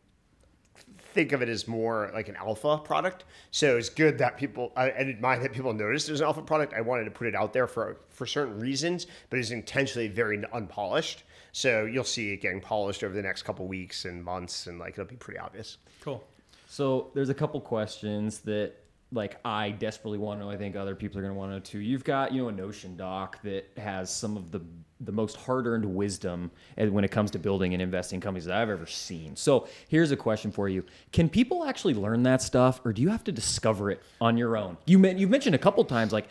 [1.16, 3.24] think of it as more like an alpha product.
[3.50, 6.26] So it's good that people, I, I didn't mind that people noticed it was an
[6.26, 6.74] alpha product.
[6.74, 10.42] I wanted to put it out there for, for certain reasons, but it's intentionally very
[10.52, 11.24] unpolished.
[11.52, 14.92] So you'll see it getting polished over the next couple weeks and months, and like
[14.92, 15.78] it'll be pretty obvious.
[16.02, 16.22] Cool.
[16.68, 18.74] So there's a couple questions that
[19.10, 20.50] like I desperately want to know.
[20.50, 21.78] I think other people are going to want to know too.
[21.78, 24.60] You've got you know a Notion doc that has some of the
[25.00, 28.86] the most hard-earned wisdom when it comes to building and investing companies that I've ever
[28.86, 29.36] seen.
[29.36, 33.08] So here's a question for you: Can people actually learn that stuff, or do you
[33.10, 34.76] have to discover it on your own?
[34.86, 36.28] You men- you've mentioned a couple times like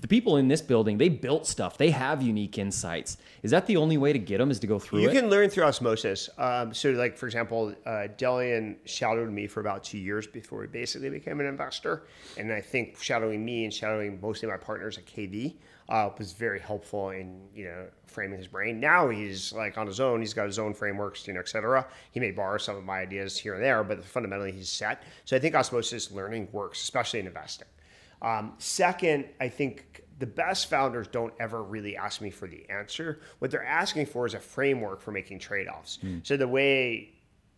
[0.00, 3.76] the people in this building they built stuff they have unique insights is that the
[3.76, 6.30] only way to get them is to go through You it can learn through osmosis.
[6.38, 10.68] Um, so, like for example, uh, Delian shadowed me for about two years before he
[10.68, 12.04] basically became an investor,
[12.38, 15.56] and I think shadowing me and shadowing mostly my partners at KV
[15.88, 18.80] uh, was very helpful in you know framing his brain.
[18.80, 20.20] Now he's like on his own.
[20.20, 21.86] He's got his own frameworks, you know, etc.
[22.12, 25.02] He may borrow some of my ideas here and there, but fundamentally he's set.
[25.24, 27.68] So I think osmosis learning works, especially in investing.
[28.22, 33.20] Um, second, I think the best founders don't ever really ask me for the answer.
[33.38, 35.98] What they're asking for is a framework for making trade offs.
[36.22, 37.12] So the way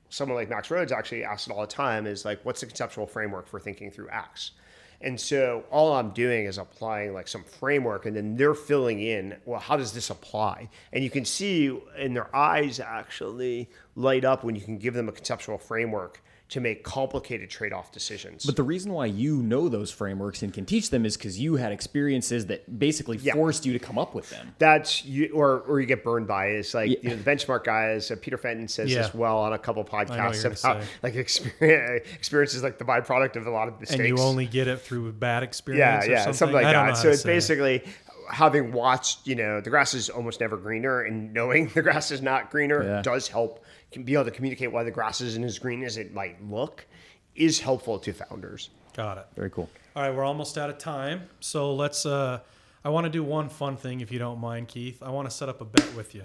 [0.09, 3.07] someone like Max Rhodes actually asks it all the time is like, what's the conceptual
[3.07, 4.53] framework for thinking through X?
[5.01, 9.37] And so all I'm doing is applying like some framework and then they're filling in,
[9.45, 10.69] well, how does this apply?
[10.93, 15.09] And you can see in their eyes actually light up when you can give them
[15.09, 18.47] a conceptual framework to make complicated trade-off decisions.
[18.47, 21.57] But the reason why you know those frameworks and can teach them is because you
[21.57, 23.35] had experiences that basically Yeah.
[23.35, 24.55] forced you to come up with them.
[24.59, 26.61] that's you or or you get burned by it.
[26.61, 28.11] It's like you know, the Benchmark guys.
[28.11, 29.03] Uh, Peter Fenton says Yeah.
[29.03, 33.51] this well on a couple podcasts about like experience experiences like the byproduct of a
[33.51, 33.99] lot of mistakes.
[34.01, 36.07] And you only get it through bad yeah experience.
[36.07, 36.97] or yeah something, something, like I that.
[36.97, 37.87] So it's basically it.
[38.29, 42.11] Basically having watched you know the grass is almost never greener, and knowing the grass
[42.11, 43.03] is not greener Yeah.
[43.03, 43.65] does help.
[43.91, 46.87] Can be able to communicate why the grass isn't as green as it might look
[47.35, 48.69] is helpful to founders.
[48.95, 49.27] Got it.
[49.35, 49.71] Very cool.
[49.97, 51.23] All right, we're almost out of time.
[51.41, 52.05] So let's.
[52.07, 52.41] uh
[52.85, 55.03] I want to do one fun thing, if you don't mind, Keith.
[55.03, 56.25] I want to set up a bet with you.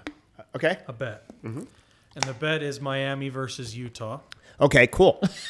[0.55, 0.77] Okay.
[0.87, 1.23] A bet.
[1.43, 1.63] Mm-hmm.
[2.15, 4.19] And the bet is Miami versus Utah.
[4.61, 4.87] Okay.
[4.87, 5.21] Cool.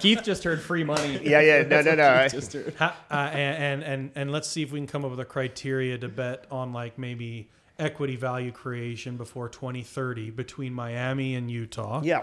[0.00, 1.20] Keith just heard free money.
[1.22, 1.40] Yeah.
[1.40, 1.62] Yeah.
[1.62, 1.82] No.
[1.82, 1.94] No.
[1.94, 2.28] No.
[2.28, 2.74] Just heard.
[2.78, 5.24] Ha, uh, and, and and and let's see if we can come up with a
[5.24, 12.00] criteria to bet on like maybe equity value creation before 2030 between Miami and Utah.
[12.02, 12.22] Yeah.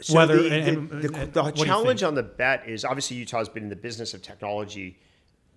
[0.00, 2.08] So Whether- the, and- the, and- the, and the what do you challenge think?
[2.08, 4.96] on the bet is obviously Utah's been in the business of technology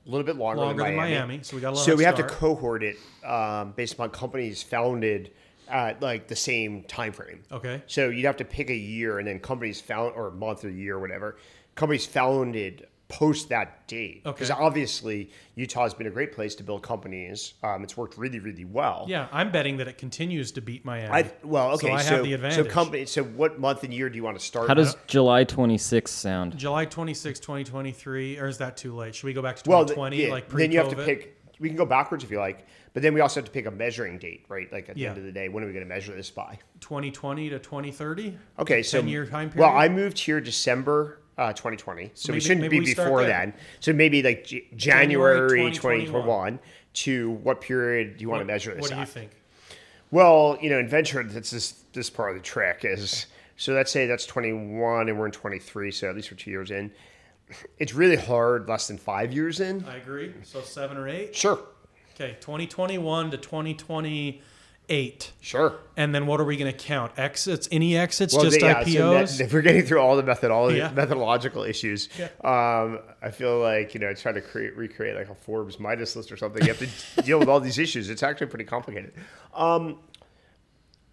[0.05, 1.15] a little bit longer, Longer than than Miami.
[1.15, 3.93] Miami, so we got a little So head we have to cohort it um, based
[3.93, 5.31] upon companies founded
[5.69, 7.43] at like the same time frame.
[7.51, 7.81] Okay.
[7.87, 10.95] So you'd have to pick a year and then companies found or month or year
[10.95, 11.37] or whatever.
[11.75, 14.21] Companies founded post that date.
[14.25, 14.33] Okay.
[14.33, 17.53] Because obviously Utah has been a great place to build companies.
[17.63, 19.05] Um, it's worked really, really well.
[19.07, 21.09] Yeah, I'm betting that it continues to beat Miami.
[21.09, 21.87] I, well, okay.
[21.87, 22.55] So I so, have the advantage.
[22.55, 22.73] so advantage.
[22.73, 23.05] company.
[23.05, 24.67] So what month and year do you want to start?
[24.67, 26.57] How does July 26th sound?
[26.57, 29.15] July 26, 2023, or is that too late?
[29.15, 30.63] Should we go back to well, th- 2020, yeah, like pre-COVID?
[30.63, 31.36] then you have to pick.
[31.59, 33.71] We can go backwards if you like, but then we also have to pick a
[33.71, 34.71] measuring date, right?
[34.71, 35.09] Like at the Yeah.
[35.09, 36.59] end of the day, when are we going to measure this by?
[36.81, 38.37] 2020 to 2030.
[38.59, 39.67] Okay, so 10 year time period.
[39.67, 39.75] Well.
[39.77, 43.53] I moved here December uh, 2020, so, we maybe- shouldn't be we before then.
[43.79, 46.05] So maybe like J- January January 2021.
[46.05, 46.59] 2021
[46.93, 49.09] to what period do you want to measure this What do you at?
[49.09, 49.31] think?
[50.09, 53.91] Well, you know, in venture, that's this this part of the trick is so let's
[53.91, 56.91] say that's 21 and we're in 23, so at least we're two years in.
[57.79, 59.85] It's really hard less than five years in.
[59.87, 60.33] I agree.
[60.43, 61.35] So seven or eight.
[61.35, 61.59] Sure,
[62.15, 65.31] Okay, 2021 to 2028.
[65.39, 65.79] sure.
[65.95, 67.11] And then what are we going to count?
[67.17, 67.67] Exits?
[67.71, 68.33] Any exits?
[68.33, 69.37] Well, just yeah, so IPOs?
[69.37, 70.91] that- if we're getting through all the methodology, Yeah.
[70.91, 72.09] methodological issues,
[72.43, 76.31] um, I feel like you know, trying to create recreate like a Forbes Midas list
[76.31, 76.61] or something.
[76.63, 76.79] You have
[77.15, 78.09] to deal with all these issues.
[78.09, 79.13] It's actually pretty complicated.
[79.53, 79.99] Um,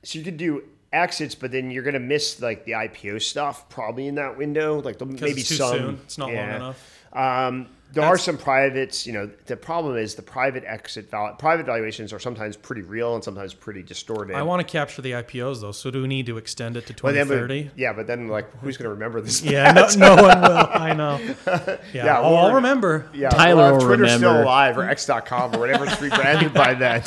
[0.03, 0.65] so you could do
[0.95, 4.81] exits, but then you're gonna miss like the IPO stuff probably in that window.
[4.81, 5.79] Like the, maybe some.
[5.79, 6.01] soon.
[6.05, 6.91] It's not long enough.
[7.13, 9.07] Um, there are some privates.
[9.07, 13.15] You know, the problem is the private exit val- private valuations are sometimes pretty real
[13.15, 14.35] and sometimes pretty distorted.
[14.37, 15.73] I want to capture the IPOs though.
[15.73, 17.71] So do we need to extend it to But then, 2030?
[17.77, 19.43] yeah, but then like, who's gonna remember this?
[19.43, 20.69] Yeah, no, no one will.
[20.71, 21.21] I know.
[21.93, 23.09] Yeah, Yeah, oh, I'll remember.
[23.15, 26.75] Yeah, Tyler well, if will Twitter's still alive or X.com or whatever it's rebranded by
[26.85, 27.03] then.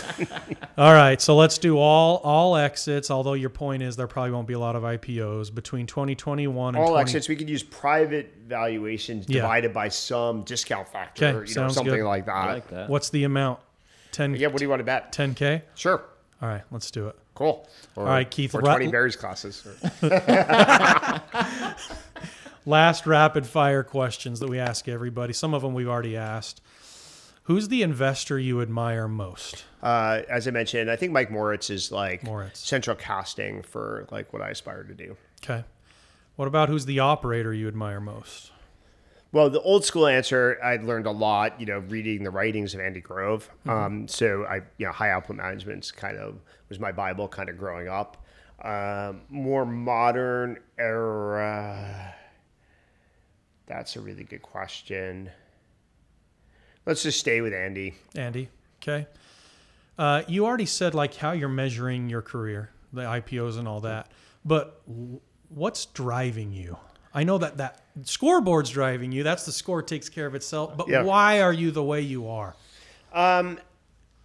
[0.78, 3.12] All right, so let's do all all exits.
[3.12, 6.84] Although your point is there probably won't be a lot of IPOs between 2021 and
[6.84, 9.42] All 20 exits, we could use private valuations Yeah.
[9.42, 12.04] divided by some discount factor, Okay, you know, sounds something good.
[12.06, 12.36] like that.
[12.36, 12.90] I like that.
[12.90, 13.60] What's the amount?
[14.12, 15.12] 10 Yeah, what do you want to bet?
[15.12, 15.62] 10k.
[15.76, 16.02] Sure.
[16.42, 17.16] All right, let's do it.
[17.36, 17.68] Cool.
[17.96, 19.66] Or, All right, Keith, Or ra- 20 Barry's classes.
[22.66, 25.32] Last rapid fire questions that we ask everybody.
[25.34, 26.62] Some of them we've already asked.
[27.44, 29.64] Who's the investor you admire most?
[29.82, 32.60] Uh, as I mentioned, I think Mike Moritz is like Moritz.
[32.60, 35.16] central casting for like what I aspire to do.
[35.42, 35.64] Okay.
[36.38, 38.52] What about who's the operator you admire most?
[39.32, 42.80] Well, the old school answer, I learned a lot, you know, reading the writings of
[42.80, 43.50] Andy Grove.
[43.68, 47.58] Um, so I, you know, high output management's kind of was my Bible kind of
[47.58, 48.24] growing up.
[48.64, 52.16] Um, more modern era.
[53.66, 55.30] That's a really good question.
[56.86, 57.96] Let's just stay with Andy.
[58.16, 58.50] Andy.
[58.82, 59.08] Okay.
[59.98, 64.12] Uh, you already said like how you're measuring your career, the IPOs and all that.
[64.46, 65.20] But w-
[65.50, 66.78] what's driving you?
[67.14, 69.24] I know that that scoreboard's driving you.
[69.24, 70.78] That's the score takes care of itself.
[70.78, 71.04] But Yeah.
[71.04, 72.56] why are you the way you are?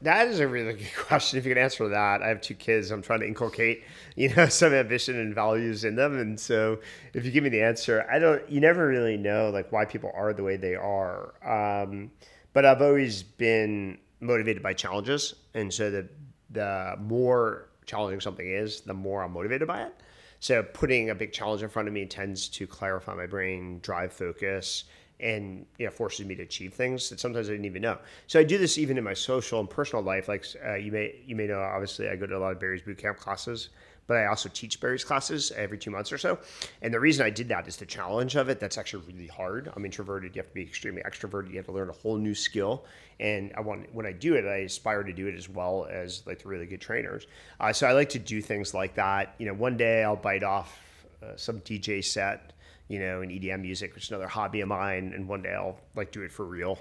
[0.02, 1.38] That is a really good question.
[1.38, 2.90] If you can answer that, I have two kids.
[2.90, 3.84] I'm trying to inculcate,
[4.16, 6.18] you know, some ambition and values in them.
[6.18, 6.80] And so,
[7.14, 8.48] if you give me the answer, I don't.
[8.50, 11.34] You never really know like why people are the way they are.
[11.44, 12.10] Um,
[12.52, 16.08] but I've always been motivated by challenges, and so the
[16.50, 19.94] the more challenging something is, the more I'm motivated by it.
[20.42, 24.12] So putting a big challenge in front of me tends to clarify my brain, drive
[24.12, 24.84] focus,
[25.20, 27.98] and you know forces me to achieve things that sometimes I didn't even know.
[28.26, 30.26] So I do this even in my social and personal life.
[30.26, 32.82] Like uh, you may you may know, obviously I go to a lot of Barry's
[32.82, 33.68] boot camp classes,
[34.06, 36.38] but I also teach Barry's classes every two months or so.
[36.82, 38.60] And the reason I did that is the challenge of it.
[38.60, 39.72] That's actually really hard.
[39.74, 40.34] I'm introverted.
[40.34, 41.50] You have to be extremely extroverted.
[41.50, 42.84] You have to learn a whole new skill.
[43.20, 46.22] And I want when I do it, I aspire to do it as well as
[46.26, 47.26] like the really good trainers.
[47.60, 49.34] Uh, so I like to do things like that.
[49.38, 50.80] You know, one day I'll bite off
[51.22, 52.52] uh, some DJ set
[52.88, 55.12] you know, in EDM music, which is another hobby of mine.
[55.14, 56.78] And one day I'll like do it for real.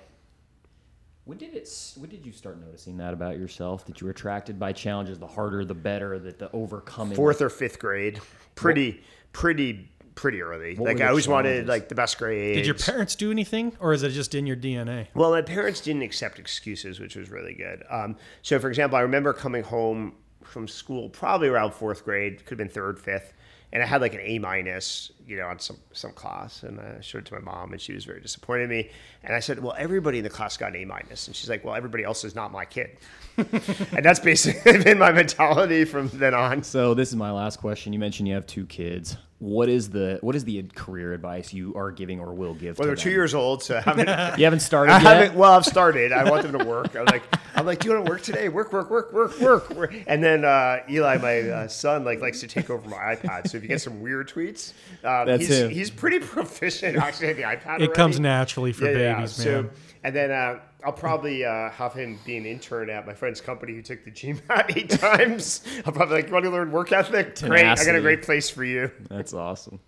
[1.25, 1.69] When did it?
[1.97, 3.85] When did you start noticing that about yourself?
[3.85, 6.17] That you were attracted by challenges, the harder, the better.
[6.17, 7.15] That the overcoming.
[7.15, 8.19] Fourth or fifth grade,
[8.55, 10.75] pretty, pretty, pretty early.
[10.75, 12.57] What Like I the always wanted like the best grades.
[12.57, 15.07] Did your parents do anything, or is it just in your DNA?
[15.13, 17.83] Well, my parents didn't accept excuses, which was really good.
[17.89, 20.13] Um, so, for example, I remember coming home
[20.43, 23.33] from school probably around fourth grade, could have been third, fifth,
[23.73, 26.99] and I had like an A minus, you know, on some some class, and I
[27.01, 28.89] showed it to my mom, and she was very disappointed in me.
[29.23, 31.63] And I said, "Well, everybody in the class got an A minus," and she's like,
[31.63, 32.97] "Well, everybody else is not my kid,"
[33.37, 36.63] and that's basically been my mentality from then on.
[36.63, 37.93] So this is my last question.
[37.93, 39.15] You mentioned you have two kids.
[39.41, 42.77] What is the what is the career advice you are giving or will give?
[42.77, 44.07] Well, to they're two years old, so I haven't.
[44.37, 45.17] You haven't started I yet.
[45.17, 45.35] haven't.
[45.35, 46.11] Well, I've started.
[46.11, 46.95] I want them to work.
[46.95, 47.23] I'm like,
[47.55, 48.49] I'm like, do you want to work today?
[48.49, 49.69] Work, work, work, work, work.
[49.71, 49.95] work.
[50.05, 53.49] And then uh, Eli, my uh, son, like likes to take over my iPad.
[53.49, 54.73] So if you get some weird tweets,
[55.03, 55.69] um, That's he's, him.
[55.71, 57.81] he's pretty proficient actually at the iPad.
[57.81, 59.71] It comes naturally for Yeah, yeah, babies, So, man.
[60.03, 63.73] and then uh, I'll probably uh, have him be an intern at my friend's company
[63.73, 65.63] who took the GMAT eight times.
[65.85, 67.39] I'll probably like, you want to learn work ethic?
[67.39, 68.91] Great, I got a great place for you.
[69.09, 69.79] That's awesome.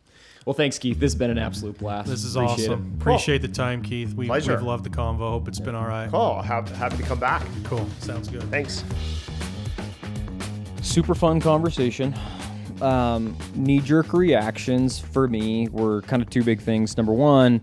[0.45, 0.99] Well, thanks, Keith.
[0.99, 2.09] This has been an absolute blast.
[2.09, 2.95] This is Appreciate awesome.
[2.97, 3.01] it.
[3.01, 4.13] Appreciate the time, Keith.
[4.13, 4.53] We, Pleasure.
[4.53, 5.29] we've loved the convo.
[5.29, 6.09] Hope it's been all right.
[6.11, 6.41] Cool.
[6.41, 7.43] Happy, happy to come back.
[7.63, 7.87] Cool.
[7.99, 8.43] Sounds good.
[8.51, 8.83] Thanks.
[10.81, 12.13] super fun conversation.
[12.81, 16.97] Um, Knee jerk reactions for me were kind of two big things.
[16.97, 17.61] Number one,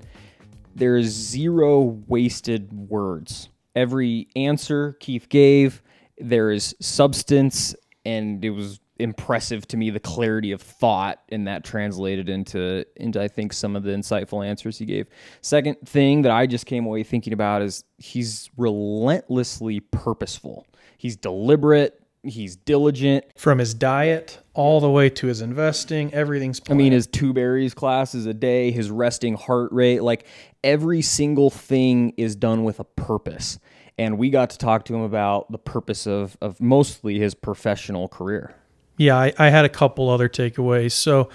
[0.75, 3.49] there's zero wasted words.
[3.75, 5.83] Every answer Keith gave,
[6.19, 11.65] there is substance, and it was impressive to me the clarity of thought and that
[11.65, 15.09] translated into into I think some of the insightful answers he gave.
[15.41, 20.67] Second thing that I just came away thinking about is he's relentlessly purposeful.
[20.99, 26.61] He's deliberate, he's diligent, From his diet all the way to his investing, everything's.
[26.69, 30.27] I mean, his two Barry's classes a day, his resting heart rate, like
[30.63, 33.59] every single thing is done with a purpose.
[33.99, 38.09] And we got to talk to him about the purpose of, of mostly his professional
[38.09, 38.55] career.
[38.97, 40.93] Yeah, I, I had a couple other takeaways.
[40.93, 41.29] So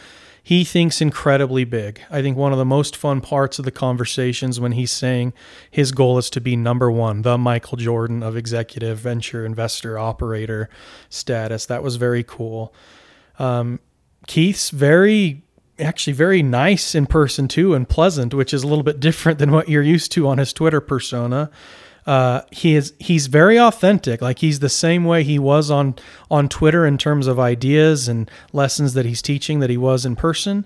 [0.45, 2.01] he thinks incredibly big.
[2.11, 5.33] I think one of the most fun parts of the conversations when he's saying
[5.71, 10.69] his goal is to be number one, the Michael Jordan of executive venture investor operator
[11.09, 11.65] status.
[11.65, 12.75] That was very cool.
[13.39, 13.79] Um,
[14.27, 15.41] Keith's very
[15.79, 19.51] actually very nice in person too and pleasant, which is a little bit different than
[19.51, 21.49] what you're used to on his Twitter persona.
[22.05, 24.21] Uh, he is he's very authentic.
[24.21, 25.95] Like he's the same way he was on
[26.29, 30.15] on Twitter in terms of ideas and lessons that he's teaching that he was in
[30.15, 30.65] person.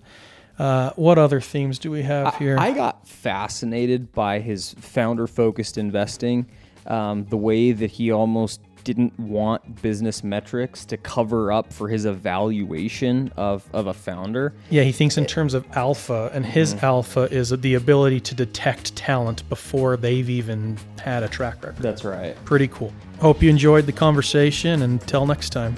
[0.57, 2.57] Uh, what other themes do we have here?
[2.59, 6.47] I got fascinated by his founder focused investing.
[6.87, 12.05] um, the way that he almost didn't want business metrics to cover up for his
[12.05, 14.51] evaluation of, of a founder.
[14.71, 16.85] Yeah, he thinks in eh, terms of alpha, and his mm-hmm.
[16.85, 21.83] alpha is the ability to detect talent before they've even had a track record.
[21.83, 22.35] That's right.
[22.45, 22.91] Pretty cool.
[23.19, 25.75] Hope you enjoyed the conversation, and until next time.